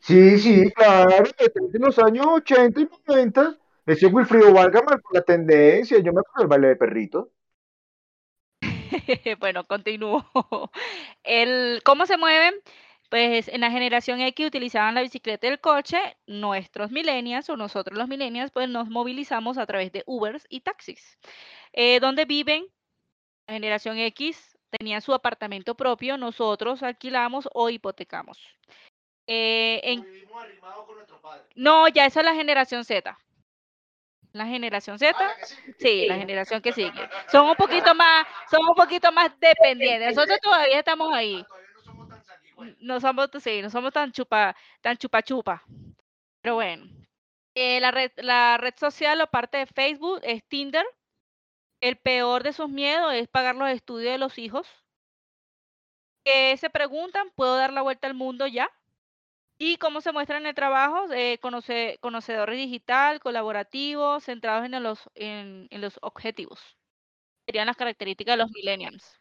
[0.00, 5.98] Sí, sí, claro, desde los años 80 y 90, ese Wilfrido Vargas marcó la tendencia,
[5.98, 7.30] yo me acuerdo del baile de perrito.
[9.40, 10.24] bueno, continúo.
[11.22, 12.54] El, ¿Cómo se mueven?
[13.10, 15.98] Pues en la generación X utilizaban la bicicleta y el coche.
[16.26, 21.18] Nuestros millennials o nosotros los millennials, pues nos movilizamos a través de Ubers y taxis.
[21.72, 22.66] Eh, ¿Dónde viven?
[23.48, 28.38] La generación X tenía su apartamento propio, nosotros alquilamos o hipotecamos.
[29.26, 30.04] Eh, en-
[31.56, 33.18] No, ya esa es la generación Z.
[34.32, 35.16] La generación Z,
[35.78, 37.08] sí, la generación que sigue.
[37.30, 40.14] Son un poquito más, son un poquito más dependientes.
[40.14, 41.44] Nosotros todavía estamos ahí.
[42.80, 45.62] No somos, sí, no somos tan chupa, tan chupa chupa.
[46.42, 46.86] Pero bueno.
[47.54, 50.86] Eh, la, red, la red social o parte de Facebook es Tinder.
[51.80, 54.68] El peor de sus miedos es pagar los estudios de los hijos.
[56.24, 58.70] Que se preguntan, ¿puedo dar la vuelta al mundo ya?
[59.62, 65.10] Y cómo se muestra en el trabajo, eh, conoce, conocedores digital, colaborativos, centrados en los,
[65.14, 66.58] en, en los objetivos.
[67.44, 69.20] Serían las características de los millennials.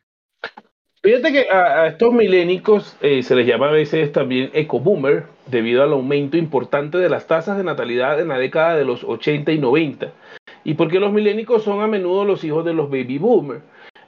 [1.04, 5.84] Fíjate que a, a estos milénicos eh, se les llama a veces también ecoboomer debido
[5.84, 9.60] al aumento importante de las tasas de natalidad en la década de los 80 y
[9.60, 10.14] 90.
[10.64, 13.62] Y porque los milénicos son a menudo los hijos de los baby boomers.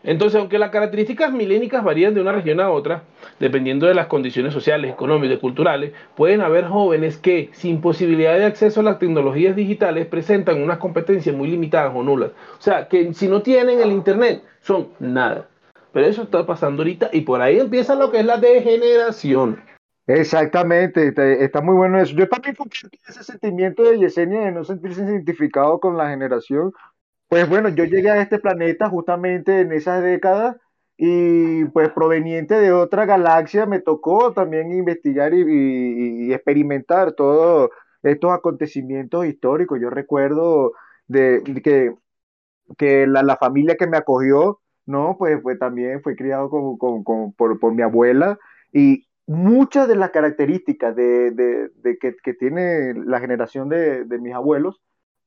[0.04, 3.04] Entonces, aunque las características milénicas varían de una región a otra,
[3.40, 8.46] dependiendo de las condiciones sociales, económicas y culturales, pueden haber jóvenes que, sin posibilidad de
[8.46, 12.32] acceso a las tecnologías digitales, presentan unas competencias muy limitadas o nulas.
[12.58, 15.48] O sea, que si no tienen el Internet, son nada.
[15.94, 19.62] Pero eso está pasando ahorita y por ahí empieza lo que es la degeneración.
[20.08, 22.16] Exactamente, te- está muy bueno eso.
[22.16, 26.74] Yo también comparto ese sentimiento de Yesenia de no sentirse identificado con la generación.
[27.32, 30.58] Pues bueno, yo llegué a este planeta justamente en esas décadas
[30.98, 37.72] y pues proveniente de otra galaxia me tocó también investigar y, y- y experimentar todos
[38.04, 39.80] estos acontecimientos históricos.
[39.82, 40.74] Yo recuerdo
[41.08, 41.96] de, que
[42.78, 45.18] que la, la familia que me acogió, ¿no?
[45.20, 48.40] Pues, pues también fue criado con, con- con- por, por mi abuela
[48.74, 54.20] y muchas de las características de, de- de que, que tiene la generación de, de
[54.20, 54.82] mis abuelos,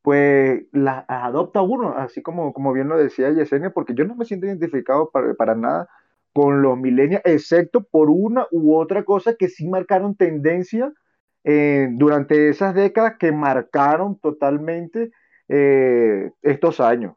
[0.05, 4.27] pues las adopta uno, así como, como bien lo decía Yesenia, porque yo no me
[4.27, 5.89] siento identificado para, para nada
[6.35, 10.93] con los millennials, excepto por una u otra cosa que sí marcaron tendencia
[11.43, 15.11] eh, durante esas décadas que marcaron totalmente
[15.49, 17.15] eh, estos años.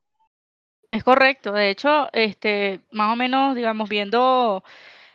[0.90, 1.52] Es correcto.
[1.52, 4.64] De hecho, este, más o menos, digamos, viendo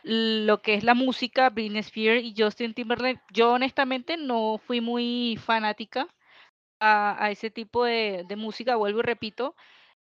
[0.03, 5.39] lo que es la música, Britney Spears y Justin Timberlake, yo honestamente no fui muy
[5.43, 6.07] fanática
[6.83, 9.55] a, ese tipo de, de música, vuelvo y repito.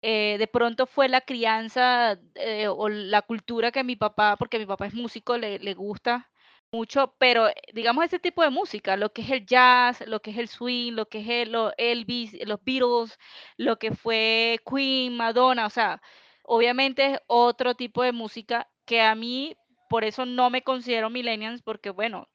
[0.04, 4.66] Eh, de pronto fue la crianza eh, o la cultura que mi papá, porque mi
[4.66, 6.30] papá es músico, le, le gusta
[6.72, 10.32] mucho, pero eh, digamos ese tipo de música, lo que es el jazz, lo que
[10.32, 13.18] es el swing, lo que es el, lo- Elvis, los Beatles,
[13.58, 16.02] lo que fue Queen, Madonna, o sea,
[16.44, 19.56] obviamente es otro tipo de música que a mí,
[19.90, 22.28] por eso no me considero millennials, porque bueno,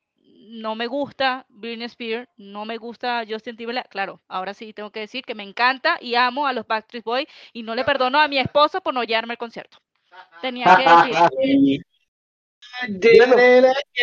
[0.48, 5.00] no me gusta Britney Spears, no me gusta Justin Timberlake, claro, ahora sí tengo que
[5.00, 8.28] decir que me encanta y amo a los Backstreet Boys y no le perdono a
[8.28, 9.78] mi esposo por no llevarme al concierto.
[10.40, 11.82] Tenía que decir.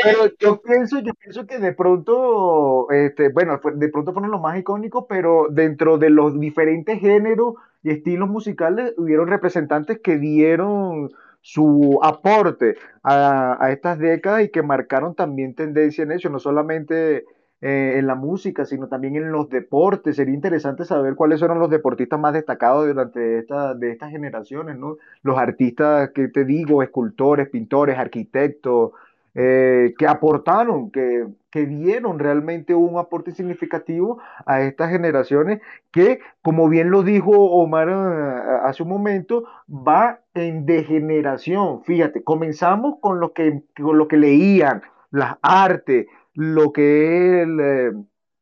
[0.04, 4.58] Pero yo pienso, yo pienso que de pronto, este, bueno, de pronto fueron los más
[4.58, 11.12] icónicos, pero dentro de los diferentes géneros y estilos musicales hubieron representantes que dieron
[11.44, 17.26] su aporte a, a estas décadas y que marcaron también tendencia en eso, no solamente
[17.66, 20.18] eh, en la música, sino también en los deportes.
[20.18, 24.98] Sería interesante saber cuáles fueron los deportistas más destacados durante esta, de estas generaciones, ¿no?
[25.22, 28.92] los artistas que te digo, escultores, pintores, arquitectos,
[29.36, 36.70] eh, que aportaron, que, que dieron realmente un aporte significativo a estas generaciones que, como
[36.70, 41.84] bien lo dijo Omar eh, hace un momento, va en degeneración.
[41.84, 47.08] Fíjate, comenzamos con lo que, con lo que leían, las artes, lo que
[47.42, 47.92] es el, eh,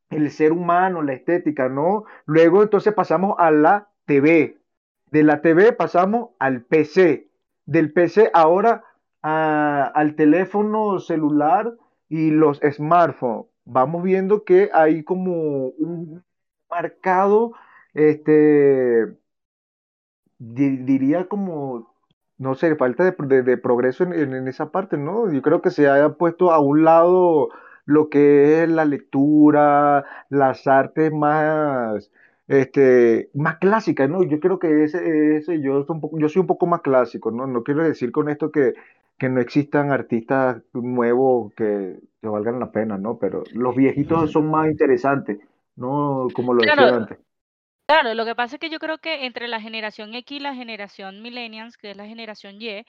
[0.09, 2.05] el ser humano, la estética, ¿no?
[2.25, 4.61] Luego entonces pasamos a la TV,
[5.11, 7.27] de la TV pasamos al PC.
[7.65, 8.83] Del PC ahora
[9.21, 11.73] al teléfono celular
[12.09, 13.45] y los smartphones.
[13.65, 16.23] vamos viendo que hay como un
[16.69, 17.53] marcado,
[17.93, 19.15] este,
[20.39, 21.93] diría como,
[22.37, 25.31] no sé, falta de, progreso en, esa parte, ¿no?
[25.31, 27.49] Yo creo que se haya puesto a un lado
[27.85, 32.11] lo que es la lectura, las artes más,
[32.47, 34.23] este, más clásicas, ¿no?
[34.23, 37.31] Yo creo que ese, ese yo, soy un poco, yo soy un poco más clásico,
[37.31, 37.47] ¿no?
[37.47, 38.73] No quiero decir con esto que,
[39.21, 43.19] que no existan artistas nuevos que, que, valgan la pena, ¿no?
[43.19, 45.37] Pero los viejitos son más interesantes,
[45.75, 46.25] ¿no?
[46.33, 47.19] Como lo decía antes.
[47.85, 50.55] Claro, lo que pasa es que yo creo que entre la generación X y la
[50.55, 52.83] generación millennials, que es la generación Y,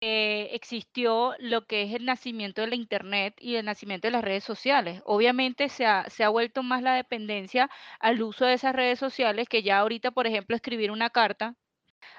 [0.00, 4.22] eh, existió lo que es el nacimiento de la Internet y el nacimiento de las
[4.22, 5.02] redes sociales.
[5.04, 9.48] Obviamente se ha, se ha vuelto más la dependencia al uso de esas redes sociales
[9.48, 11.56] que ya ahorita, por ejemplo, escribir una carta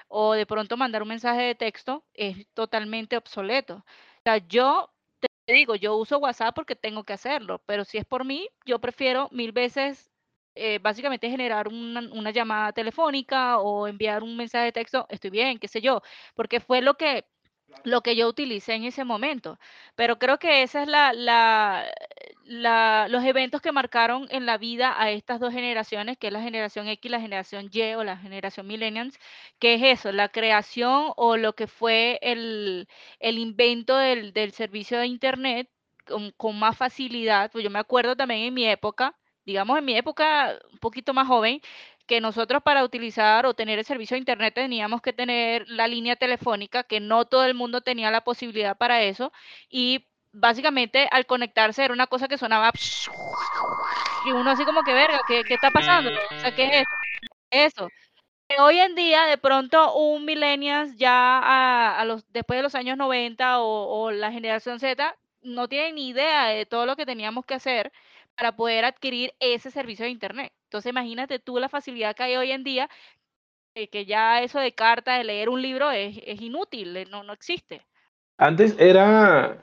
[0.08, 3.76] o de pronto mandar un mensaje de texto es totalmente obsoleto.
[3.76, 4.90] O sea, yo
[5.46, 8.80] te digo, yo uso WhatsApp porque tengo que hacerlo, pero si es por mí, yo
[8.80, 10.10] prefiero mil veces
[10.56, 15.58] eh, básicamente generar una, una, llamada telefónica o enviar un mensaje de texto, estoy bien,
[15.58, 16.02] qué sé yo,
[16.34, 17.26] porque fue lo que,
[17.84, 19.58] lo que yo utilicé en ese momento.
[19.94, 21.86] Pero creo que esa es la, la,
[22.44, 26.42] la, los eventos que marcaron en la vida a estas dos generaciones, que es la
[26.42, 29.18] generación X la generación Y o la generación millennials,
[29.58, 32.88] que es eso, la creación o lo que fue el,
[33.20, 35.68] el invento del, del servicio de Internet
[36.06, 37.50] con, con más facilidad.
[37.52, 41.26] Pues yo me acuerdo también en mi época, digamos en mi época un poquito más
[41.28, 41.60] joven,
[42.06, 46.16] que nosotros para utilizar o tener el servicio de Internet teníamos que tener la línea
[46.16, 49.32] telefónica, que no todo el mundo tenía la posibilidad para eso,
[49.68, 52.70] y básicamente al conectarse era una cosa que sonaba
[54.26, 56.10] y uno así como que verga, ¿qué, qué está pasando?
[56.10, 56.90] O sea, ¿qué es eso?
[57.50, 57.88] Eso.
[58.58, 62.96] Hoy en día, de pronto, un millennials ya a, a los, después de los años
[62.96, 67.44] 90 o, o la generación Z no tiene ni idea de todo lo que teníamos
[67.44, 67.92] que hacer
[68.36, 70.52] para poder adquirir ese servicio de Internet.
[70.64, 72.88] Entonces, imagínate tú la facilidad que hay hoy en día,
[73.74, 77.22] eh, que ya eso de carta, de leer un libro es, es inútil, eh, no,
[77.22, 77.82] no existe.
[78.38, 79.58] Antes era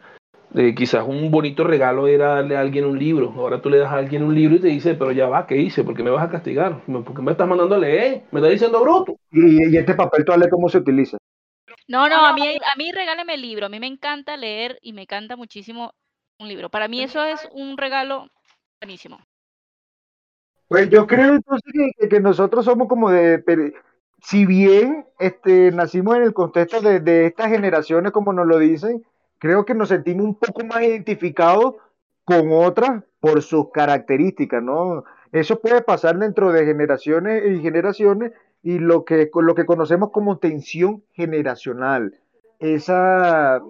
[0.56, 3.34] eh, quizás un bonito regalo era darle a alguien un libro.
[3.36, 5.58] Ahora tú le das a alguien un libro y te dice, pero ya va, ¿qué
[5.58, 5.84] hice?
[5.84, 6.84] ¿Por qué me vas a castigar?
[6.86, 8.24] ¿Por qué me estás mandando a leer?
[8.32, 9.18] ¿Me estás diciendo bruto?
[9.32, 11.18] ¿Y, y este papel tú cómo se utiliza?
[11.88, 13.66] No, no, a mí, a mí regáleme el libro.
[13.66, 15.94] A mí me encanta leer y me encanta muchísimo
[16.40, 16.70] un libro.
[16.70, 18.30] Para mí eso es un regalo
[18.84, 19.18] buenísimo.
[20.68, 21.72] Pues yo creo entonces
[22.10, 23.74] que, nosotros somos como de,
[24.22, 29.06] si bien este, nacimos en el contexto de, estas generaciones, como nos lo dicen,
[29.40, 31.76] creo que nos sentimos un poco más identificados
[32.26, 35.06] con otras por sus características, ¿no?
[35.32, 40.40] Eso puede pasar dentro de generaciones y generaciones y lo que, lo que conocemos como
[40.40, 42.20] tensión generacional,
[42.60, 43.62] esa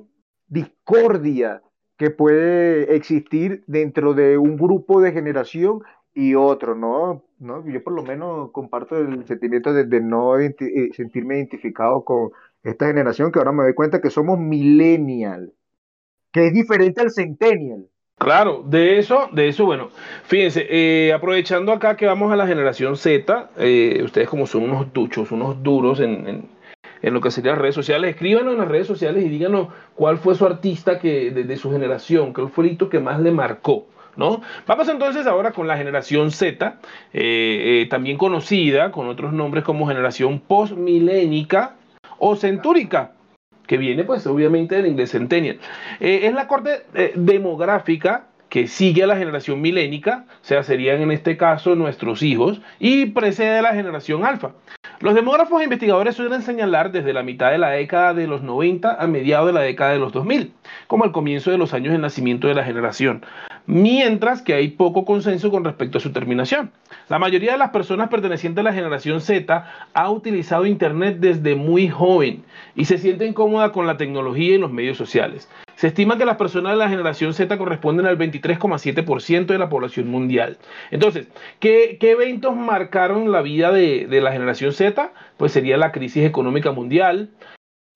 [0.47, 1.62] discordia
[2.03, 7.23] que puede existir dentro de un grupo de generación y otro, ¿no?
[7.39, 7.65] ¿no?
[7.65, 10.53] Yo por lo menos comparto el sentimiento de, no eh,
[10.91, 15.53] sentirme identificado con esta generación, que ahora me doy cuenta que somos millennial,
[16.33, 17.85] que es diferente al centennial.
[18.17, 19.89] Claro, de eso, de eso, bueno,
[20.25, 24.91] fíjense, eh, aprovechando acá que vamos a la generación Z, eh, ustedes como son unos
[24.91, 26.49] duchos, unos duros en,
[27.11, 30.35] lo que serían las redes sociales, escríbanos en las redes sociales y díganos cuál fue
[30.35, 33.87] su artista que de, su generación, qué fue el hito que más le marcó.
[34.15, 34.41] ¿No?
[34.67, 36.77] Vamos entonces ahora con la generación Z,
[37.13, 41.77] eh, también conocida con otros nombres como generación postmilénica
[42.19, 43.13] o centúrica
[43.67, 45.59] que viene pues obviamente del inglés centennial.
[45.99, 51.01] Eh, es la corte eh, demográfica que sigue a la generación milénica, o sea, serían
[51.01, 54.51] en este caso nuestros hijos, y precede a la generación alfa.
[54.99, 59.01] Los demógrafos e investigadores suelen señalar desde la mitad de la década de los 90
[59.01, 60.53] a mediados de la década de los 2000,
[60.88, 63.25] como el comienzo de los años de nacimiento de la generación,
[63.65, 66.71] mientras que hay poco consenso con respecto a su terminación.
[67.10, 71.89] La mayoría de las personas pertenecientes a la generación Z ha utilizado Internet desde muy
[71.89, 72.43] joven
[72.75, 75.49] y se sienten cómodas con la tecnología y los medios sociales.
[75.75, 80.07] Se estima que las personas de la generación Z corresponden al 23,7% de la población
[80.07, 80.57] mundial.
[80.91, 81.27] Entonces,
[81.59, 85.12] ¿qué, eventos marcaron la vida de, la generación Z?
[85.38, 87.31] Pues sería la crisis económica mundial,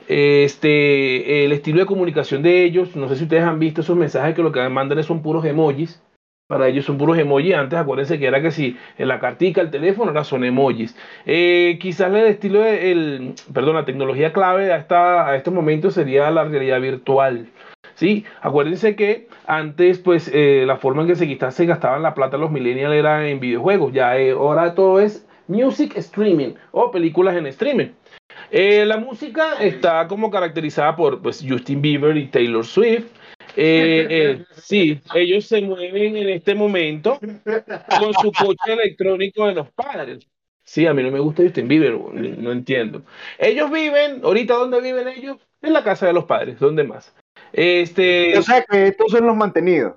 [0.08, 2.96] este, el estilo de comunicación de ellos.
[2.96, 6.02] No sé si ustedes han visto esos mensajes que lo que mandan son puros emojis.
[6.48, 7.56] Para ellos son puros emojis.
[7.56, 10.96] Antes acuérdense que era que si en la cartica, el teléfono, ahora son emojis.
[11.26, 16.46] Eh, quizás el estilo de, el, perdón, la tecnología clave a, esta, a sería la
[16.46, 17.50] realidad virtual.
[17.98, 18.24] ¿Sí?
[18.42, 22.52] Acuérdense que antes, pues, eh, la forma en que se, se gastaban la plata los
[22.52, 23.92] millennials era en videojuegos.
[23.92, 27.88] Ya eh, ahora todo es music streaming o películas en streaming.
[28.52, 33.08] Eh, la música está como caracterizada por pues, Justin Bieber y Taylor Swift.
[33.56, 39.72] Eh, eh, sí, ellos se mueven en este momento con su coche electrónico de los
[39.72, 40.28] padres.
[40.64, 43.04] Sí, a mí no me gusta Justin Bieber, no entiendo.
[43.40, 45.38] Ellos viven, ahorita, ¿dónde viven ellos?
[45.62, 47.16] En la casa de los padres, ¿dónde más?
[47.54, 49.94] Este, O sea que estos son los mantenidos.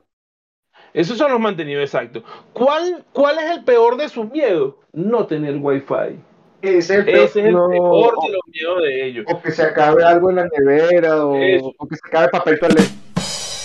[0.93, 2.23] esos son los mantenidos, exacto.
[2.53, 4.75] ¿Cuál, ¿Cuál es el peor de sus miedos?
[4.93, 6.19] No tener wifi.
[6.63, 9.27] Ese es el Ese es el no, peor de los miedos de ellos.
[9.29, 11.61] o que se acabe algo en la nevera o que
[11.97, 12.83] se acabe papel toalete.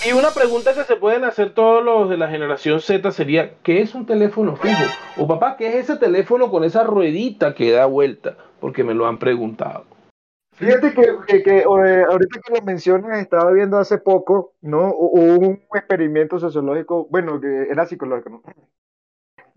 [0.07, 3.81] Y una pregunta que se pueden hacer todos los de la generación Z sería, ¿qué
[3.81, 4.83] es un teléfono fijo?
[5.17, 8.37] O papá, ¿qué es ese teléfono con esa ruedita que da vuelta?
[8.59, 9.85] Porque me lo han preguntado.
[10.57, 11.63] Fíjate que, que- que, eh,
[12.09, 14.89] ahorita que lo mencionas, estaba viendo hace poco, ¿no?
[14.93, 18.41] Hu- Hubo un experimento sociológico, bueno, que era psicológico, ¿no?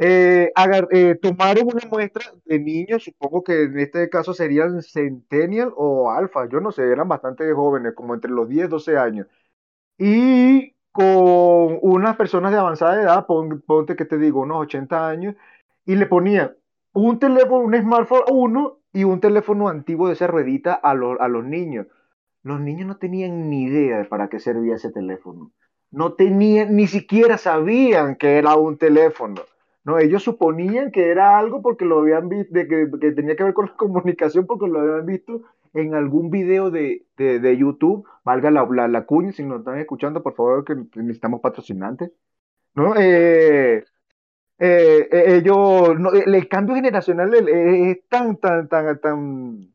[0.01, 5.73] Eh, agar- eh, tomaron una muestra de niños, supongo que en este caso serían centennial
[5.77, 9.27] o alfa, yo no sé, eran bastante jóvenes, como entre los 10 12 años.
[9.99, 15.37] Y con unas personas de avanzada edad, pon- ponte que te digo, unos 80 años,
[15.87, 16.57] y le ponían
[16.95, 21.19] un teléfono, un smartphone a uno y un teléfono antiguo de esa ruedita a, los-
[21.21, 21.87] a los niños.
[22.43, 25.53] Los niños no tenían ni idea de para qué servía ese teléfono.
[25.91, 29.43] No tenían, ni siquiera sabían que era un teléfono.
[29.85, 33.55] No, ellos suponían que era algo porque lo habían visto, que, que tenía que ver
[33.55, 35.43] con la comunicación porque lo habían visto
[35.75, 39.79] en algún video de, de, de YouTube, valga la, la, la cuña, si nos están
[39.79, 42.11] escuchando, por favor, que necesitamos patrocinantes,
[42.75, 42.95] ¿no?
[42.97, 43.78] Eh,
[44.59, 49.75] eh, eh, ellos, no, el, cambio generacional es, tan, tan, tan, tan,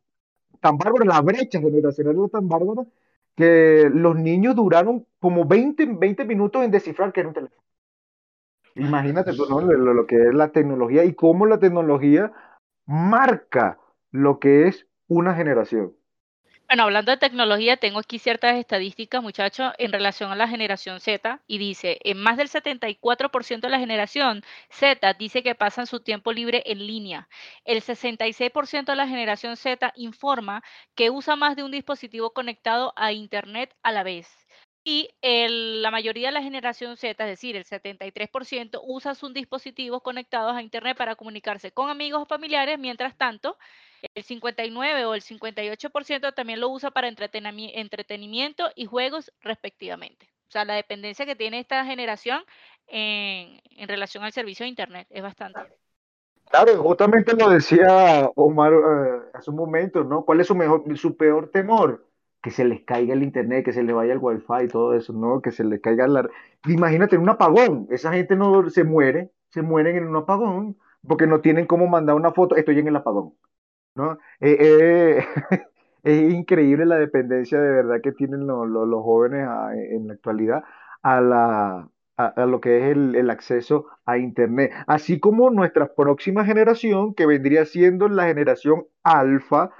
[0.59, 2.83] tan bárbaro, la brecha generacional es tan bárbara
[3.35, 7.63] que los niños duraron como 20, 20 minutos en descifrar que era un teléfono.
[8.75, 9.61] Imagínate tú, ¿no?
[9.61, 12.31] Lo, lo que es la tecnología y cómo la tecnología
[12.85, 13.79] marca
[14.11, 15.93] lo que es una generación.
[16.67, 21.41] Bueno, hablando de tecnología, tengo aquí ciertas estadísticas, muchachos, en relación a la generación Z,
[21.47, 26.31] y dice, en más del 74% de la generación Z dice que pasan su tiempo
[26.33, 27.29] libre en línea.
[27.63, 30.63] El 66% de la generación Z informa
[30.95, 34.42] que usa más de un dispositivo conectado a Internet a la vez.
[34.85, 40.01] Y el- la mayoría de la generación Z, es decir, el 73%, usa sus dispositivos
[40.01, 43.57] conectados a Internet para comunicarse con amigos o familiares, mientras tanto,
[44.13, 50.27] el 59 o el 58% también lo usa para entretenimiento y juegos respectivamente.
[50.49, 52.43] O sea, la dependencia que tiene esta generación
[52.87, 55.61] en, en relación al servicio de Internet es bastante.
[56.49, 60.23] Claro, justamente lo decía Omar eh, hace un momento, ¿no?
[60.23, 62.05] ¿Cuál es su mejor, su peor temor?
[62.43, 65.13] Que se les caiga el internet, que se les vaya el wifi y todo eso,
[65.13, 65.41] ¿no?
[65.41, 66.29] Que se les caiga la...
[66.67, 70.77] Imagínate, un apagón, esa gente no se muere, se mueren en un apagón
[71.07, 73.33] porque no tienen cómo mandar una foto, estoy en el apagón,
[73.95, 74.13] ¿no?
[74.39, 75.25] Eh, eh,
[76.03, 80.13] es increíble la dependencia de verdad que tienen lo- lo- los jóvenes a- en la
[80.13, 80.63] actualidad
[81.03, 86.45] a la, a, lo que es el, el acceso a Internet, así como nuestra próxima
[86.45, 89.71] generación, que vendría siendo la generación alfa,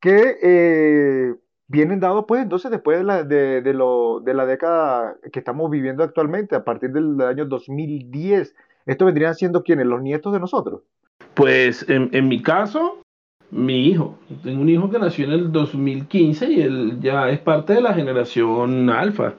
[0.00, 1.34] que eh,
[1.68, 5.70] vienen dados pues entonces después de la, de, de lo, de la década que estamos
[5.70, 8.54] viviendo actualmente, a partir del año 2010.
[8.86, 10.82] Esto vendrían siendo quienes, los nietos de nosotros.
[11.34, 13.02] Pues en, en mi caso,
[13.50, 14.18] mi hijo.
[14.42, 17.94] Tengo un hijo que nació en el 2015 y él ya es parte de la
[17.94, 19.34] generación alfa.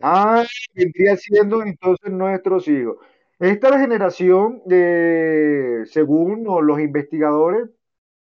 [0.00, 2.96] Ah, vendría siendo entonces nuestros hijos.
[3.38, 7.70] Esta es la generación, de, según o los investigadores,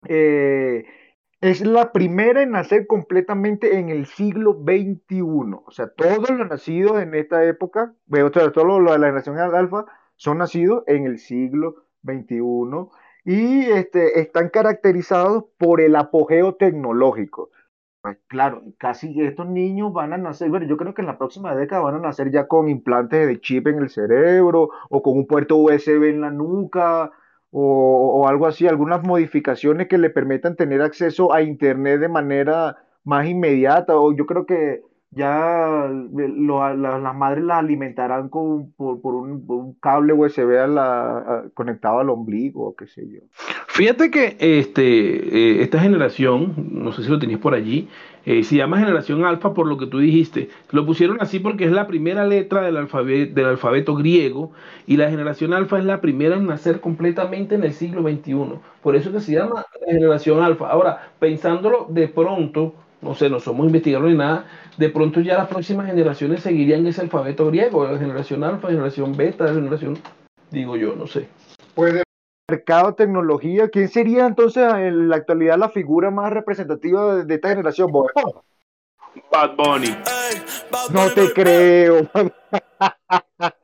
[0.09, 0.85] eh,
[1.45, 5.21] es la primera en nacer completamente en el siglo XXI.
[5.67, 9.37] O sea, todos los nacidos en esta época, o sea, todos los de la generación
[9.37, 9.85] alfa
[10.17, 12.41] son nacidos en el siglo XXI
[13.27, 17.51] y este, están caracterizados por el apogeo tecnológico.
[18.01, 21.55] Pues claro, casi estos niños van a nacer, bueno, yo creo que en la próxima
[21.55, 25.27] década van a nacer ya con implantes de chip en el cerebro o con un
[25.27, 27.13] puerto USB en la nuca
[27.57, 32.79] o, o algo así, algunas modificaciones que le permitan tener acceso a Internet de manera
[33.05, 34.83] más inmediata o yo creo que
[35.15, 42.01] ya lo- la- las madres las alimentarán con, por, por un, cable USB a conectado
[42.01, 43.21] al ombligo qué sé yo.
[43.69, 47.89] Fíjate que este, eh, esta generación, no sé si lo tenéis por allí,
[48.25, 50.49] eh, se llama generación alfa por lo que tú dijiste.
[50.71, 54.53] Lo pusieron así porque es la primera letra del alfabeto, del alfabeto griego
[54.87, 58.61] y la generación alfa es la primera en nacer completamente en el siglo XXI.
[58.83, 60.71] Por eso que se llama la generación alfa.
[60.71, 62.75] Ahora, pensándolo de pronto,
[63.05, 64.47] no sé, no somos investigadores ni nada,
[64.77, 69.47] de pronto ya las próximas generaciones seguirían ese alfabeto griego, la generación alfa, generación beta,
[69.49, 69.99] generación,
[70.51, 71.29] digo yo, no sé.
[71.75, 72.03] Pues de
[72.51, 77.51] mercado, tecnología, ¿quién sería entonces en la actualidad la figura más representativa de, de esta
[77.51, 77.93] generación?
[79.31, 79.97] Bad Bunny.
[80.93, 82.11] No te creo.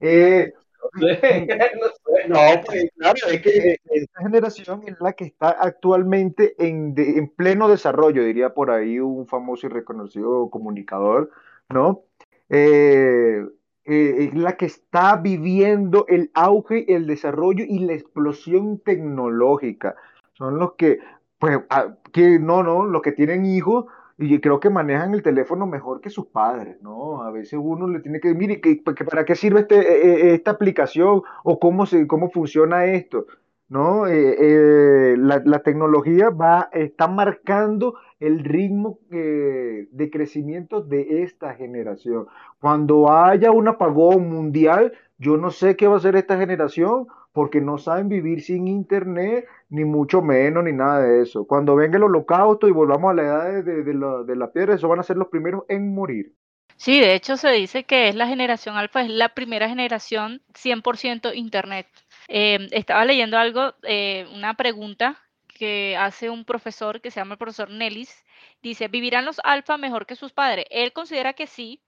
[0.00, 0.52] eh,
[2.28, 7.68] no, pues claro, es que esta generación es la que está actualmente en, en pleno
[7.68, 11.30] desarrollo, diría por ahí un famoso y reconocido comunicador,
[11.68, 12.04] ¿no?
[12.48, 13.44] Eh,
[13.84, 19.96] eh, es la que está viviendo el auge, el desarrollo y la explosión tecnológica.
[20.34, 20.98] Son los que,
[21.38, 23.86] pues, ah, que no, no, los que tienen hijos
[24.20, 27.22] y creo que manejan el teléfono mejor que sus padres, ¿no?
[27.22, 30.50] A veces uno le tiene que, mire, que, ¿para qué sirve este, e, e, esta
[30.50, 33.26] aplicación o cómo, se, cómo funciona esto?
[33.68, 34.08] ¿No?
[34.08, 42.26] Eh, eh, la, tecnología va, está marcando el ritmo eh, de crecimiento de esta generación.
[42.60, 47.60] Cuando haya un apagón mundial, yo no sé qué va a hacer esta generación porque
[47.60, 51.46] no saben vivir sin internet, ni mucho menos, ni nada de eso.
[51.46, 55.04] Cuando venga el holocausto y volvamos a la edad de, la, piedra, eso van a
[55.04, 56.34] ser los primeros en morir.
[56.76, 61.34] Sí, de hecho se dice que es la generación alfa, es la primera generación 100%
[61.34, 61.86] internet.
[62.26, 65.18] Em, estaba leyendo algo, eh, una pregunta
[65.48, 68.24] que hace un profesor que se llama el profesor Nellis.
[68.62, 70.64] Dice, ¿vivirán los alfa mejor que sus padres?
[70.70, 71.82] Él considera que sí,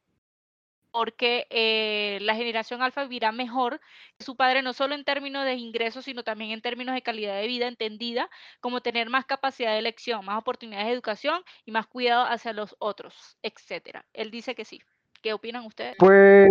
[0.93, 3.80] porque eh, la generación alfa vivirá mejor
[4.18, 7.40] que su padre, no solo en términos de ingresos, sino también en términos de calidad
[7.40, 8.28] de vida, entendida
[8.61, 12.76] como tener más capacidad de elección, más oportunidades de educación y más cuidado hacia los
[12.78, 14.05] otros, etcétera.
[14.12, 14.80] Él dice que sí.
[15.22, 15.95] ¿Qué opinan ustedes?
[15.99, 16.51] Pues,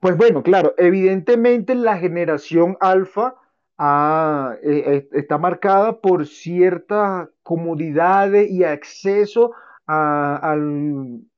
[0.00, 3.34] pues bueno, claro, evidentemente la generación alfa
[3.76, 9.52] ah, e, e, está marcada por ciertas comodidades y acceso
[9.86, 10.56] a,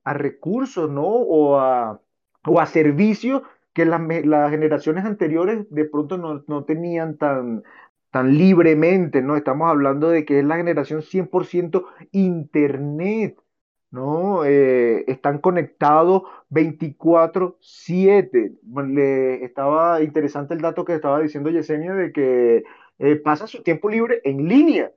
[0.05, 1.05] recursos, ¿no?
[1.05, 2.01] O a,
[2.45, 3.43] o a servicios
[3.73, 4.01] que las,
[4.51, 7.63] generaciones anteriores de pronto no, tenían tan,
[8.11, 9.35] tan libremente, ¿no?
[9.37, 13.37] Estamos hablando de que es la generación 100% Internet,
[13.91, 14.45] ¿no?
[14.45, 18.57] Eh, están conectados 24/7.
[18.93, 22.63] Le, estaba interesante el dato que estaba diciendo Yesenia de que
[22.99, 24.91] eh, pasa su tiempo libre en línea.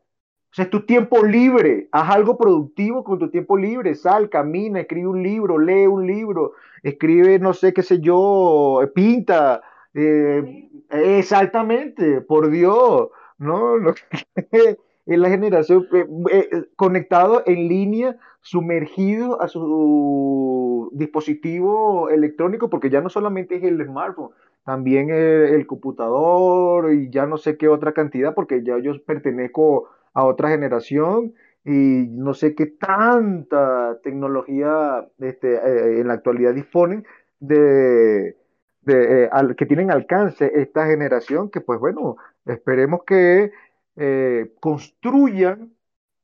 [0.53, 1.89] O sea, es tu tiempo libre.
[1.93, 3.95] Haz algo productivo con tu tiempo libre.
[3.95, 9.63] Sal, camina, escribe un libro, lee un libro, escribe, no sé, qué sé yo, pinta.
[9.95, 13.09] Eh, exactamente, por Dios.
[13.39, 13.95] No, no
[14.37, 14.77] es
[15.07, 23.09] la generación eh, eh, conectado en línea, sumergido a su dispositivo electrónico, porque ya no
[23.09, 24.33] solamente es el smartphone,
[24.65, 29.89] también el, el computador y ya no sé qué otra cantidad, porque ya yo pertenezco
[30.15, 31.35] a otra generación
[31.65, 37.05] y no sé qué tanta tecnología este, eh, en la actualidad disponen
[37.39, 38.37] de,
[38.83, 43.53] de eh, que tienen alcance esta generación, que pues bueno, esperemos que
[43.97, 45.73] eh, construyan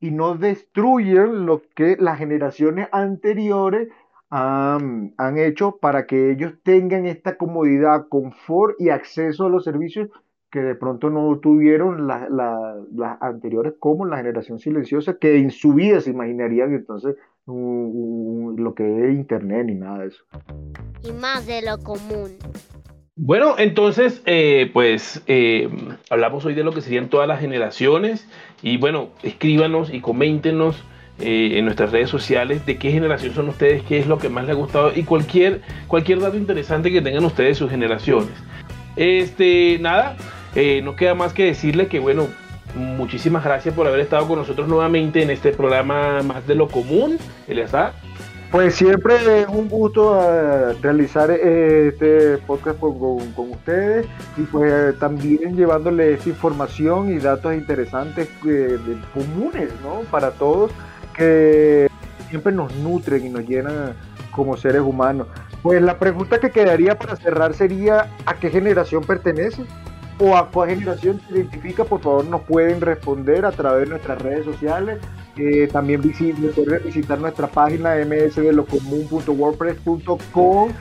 [0.00, 3.88] y no destruyan lo que las generaciones anteriores
[4.30, 10.10] han, han, hecho para que ellos tengan esta comodidad, confort y acceso a los servicios
[10.50, 12.28] que de pronto no tuvieron las
[13.20, 19.14] anteriores como la generación silenciosa, que en su vida se imaginarían entonces lo que es
[19.14, 20.24] Internet ni nada de eso.
[21.02, 22.36] Y más de lo común.
[23.20, 25.68] Bueno, entonces, eh, pues eh,
[26.08, 28.28] hablamos hoy de lo que serían todas las generaciones
[28.62, 30.84] y bueno, escríbanos y coméntenos
[31.18, 34.44] eh, en nuestras redes sociales de qué generación son ustedes, qué es lo que más
[34.44, 38.30] les ha gustado y cualquier, cualquier dato interesante que tengan ustedes de sus generaciones.
[38.94, 40.16] Este, nada,
[40.54, 42.26] eh, no queda más que decirle que, bueno,
[42.74, 47.18] muchísimas gracias por haber estado con nosotros nuevamente en este programa más de lo común,
[47.46, 47.92] Eleazar.
[48.50, 54.06] Pues siempre es un gusto eh, realizar eh, este podcast con, ustedes
[54.38, 58.26] y pues también llevándole esta información y datos interesantes
[59.12, 60.00] comunes ¿no?
[60.10, 60.70] para todos
[61.14, 61.88] que
[62.30, 63.94] siempre nos nutren y nos llenan
[64.30, 65.26] como seres humanos.
[65.62, 69.64] Pues la pregunta que quedaría para cerrar sería ¿a qué generación pertenece?
[70.18, 74.20] O a cuál generación se identifica, por favor nos pueden responder a través de nuestras
[74.20, 74.98] redes sociales.
[75.36, 80.72] Eh, también visitar nuestra página msdelocomún.wordpress.com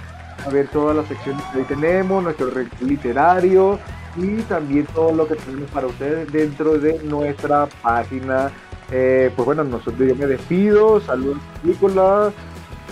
[0.45, 2.49] a ver todas las secciones que tenemos, nuestro
[2.81, 3.79] literario
[4.15, 8.51] y también todo lo que tenemos para ustedes dentro de nuestra página.
[8.91, 12.33] Eh, pues bueno, nosotros yo me despido, saludos Nicolás,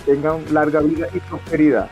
[0.06, 1.90] tengan larga vida y prosperidad.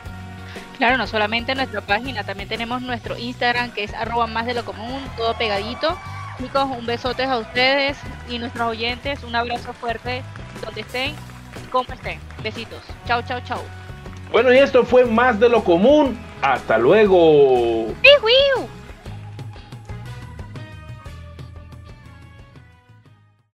[0.78, 4.54] Claro, no solamente en nuestra página, también tenemos nuestro Instagram que es arroba más de
[4.54, 5.96] lo común, todo pegadito.
[6.38, 7.96] Chicos, un besote a ustedes
[8.28, 10.22] y nuestros oyentes, un abrazo fuerte
[10.64, 11.14] donde estén
[11.62, 12.18] y como estén.
[12.42, 12.82] Besitos.
[13.06, 13.60] Chau, chau, chau.
[14.32, 16.18] Bueno, y esto fue más de lo común.
[16.42, 17.94] Hasta luego.
[18.02, 18.68] ¡Piu,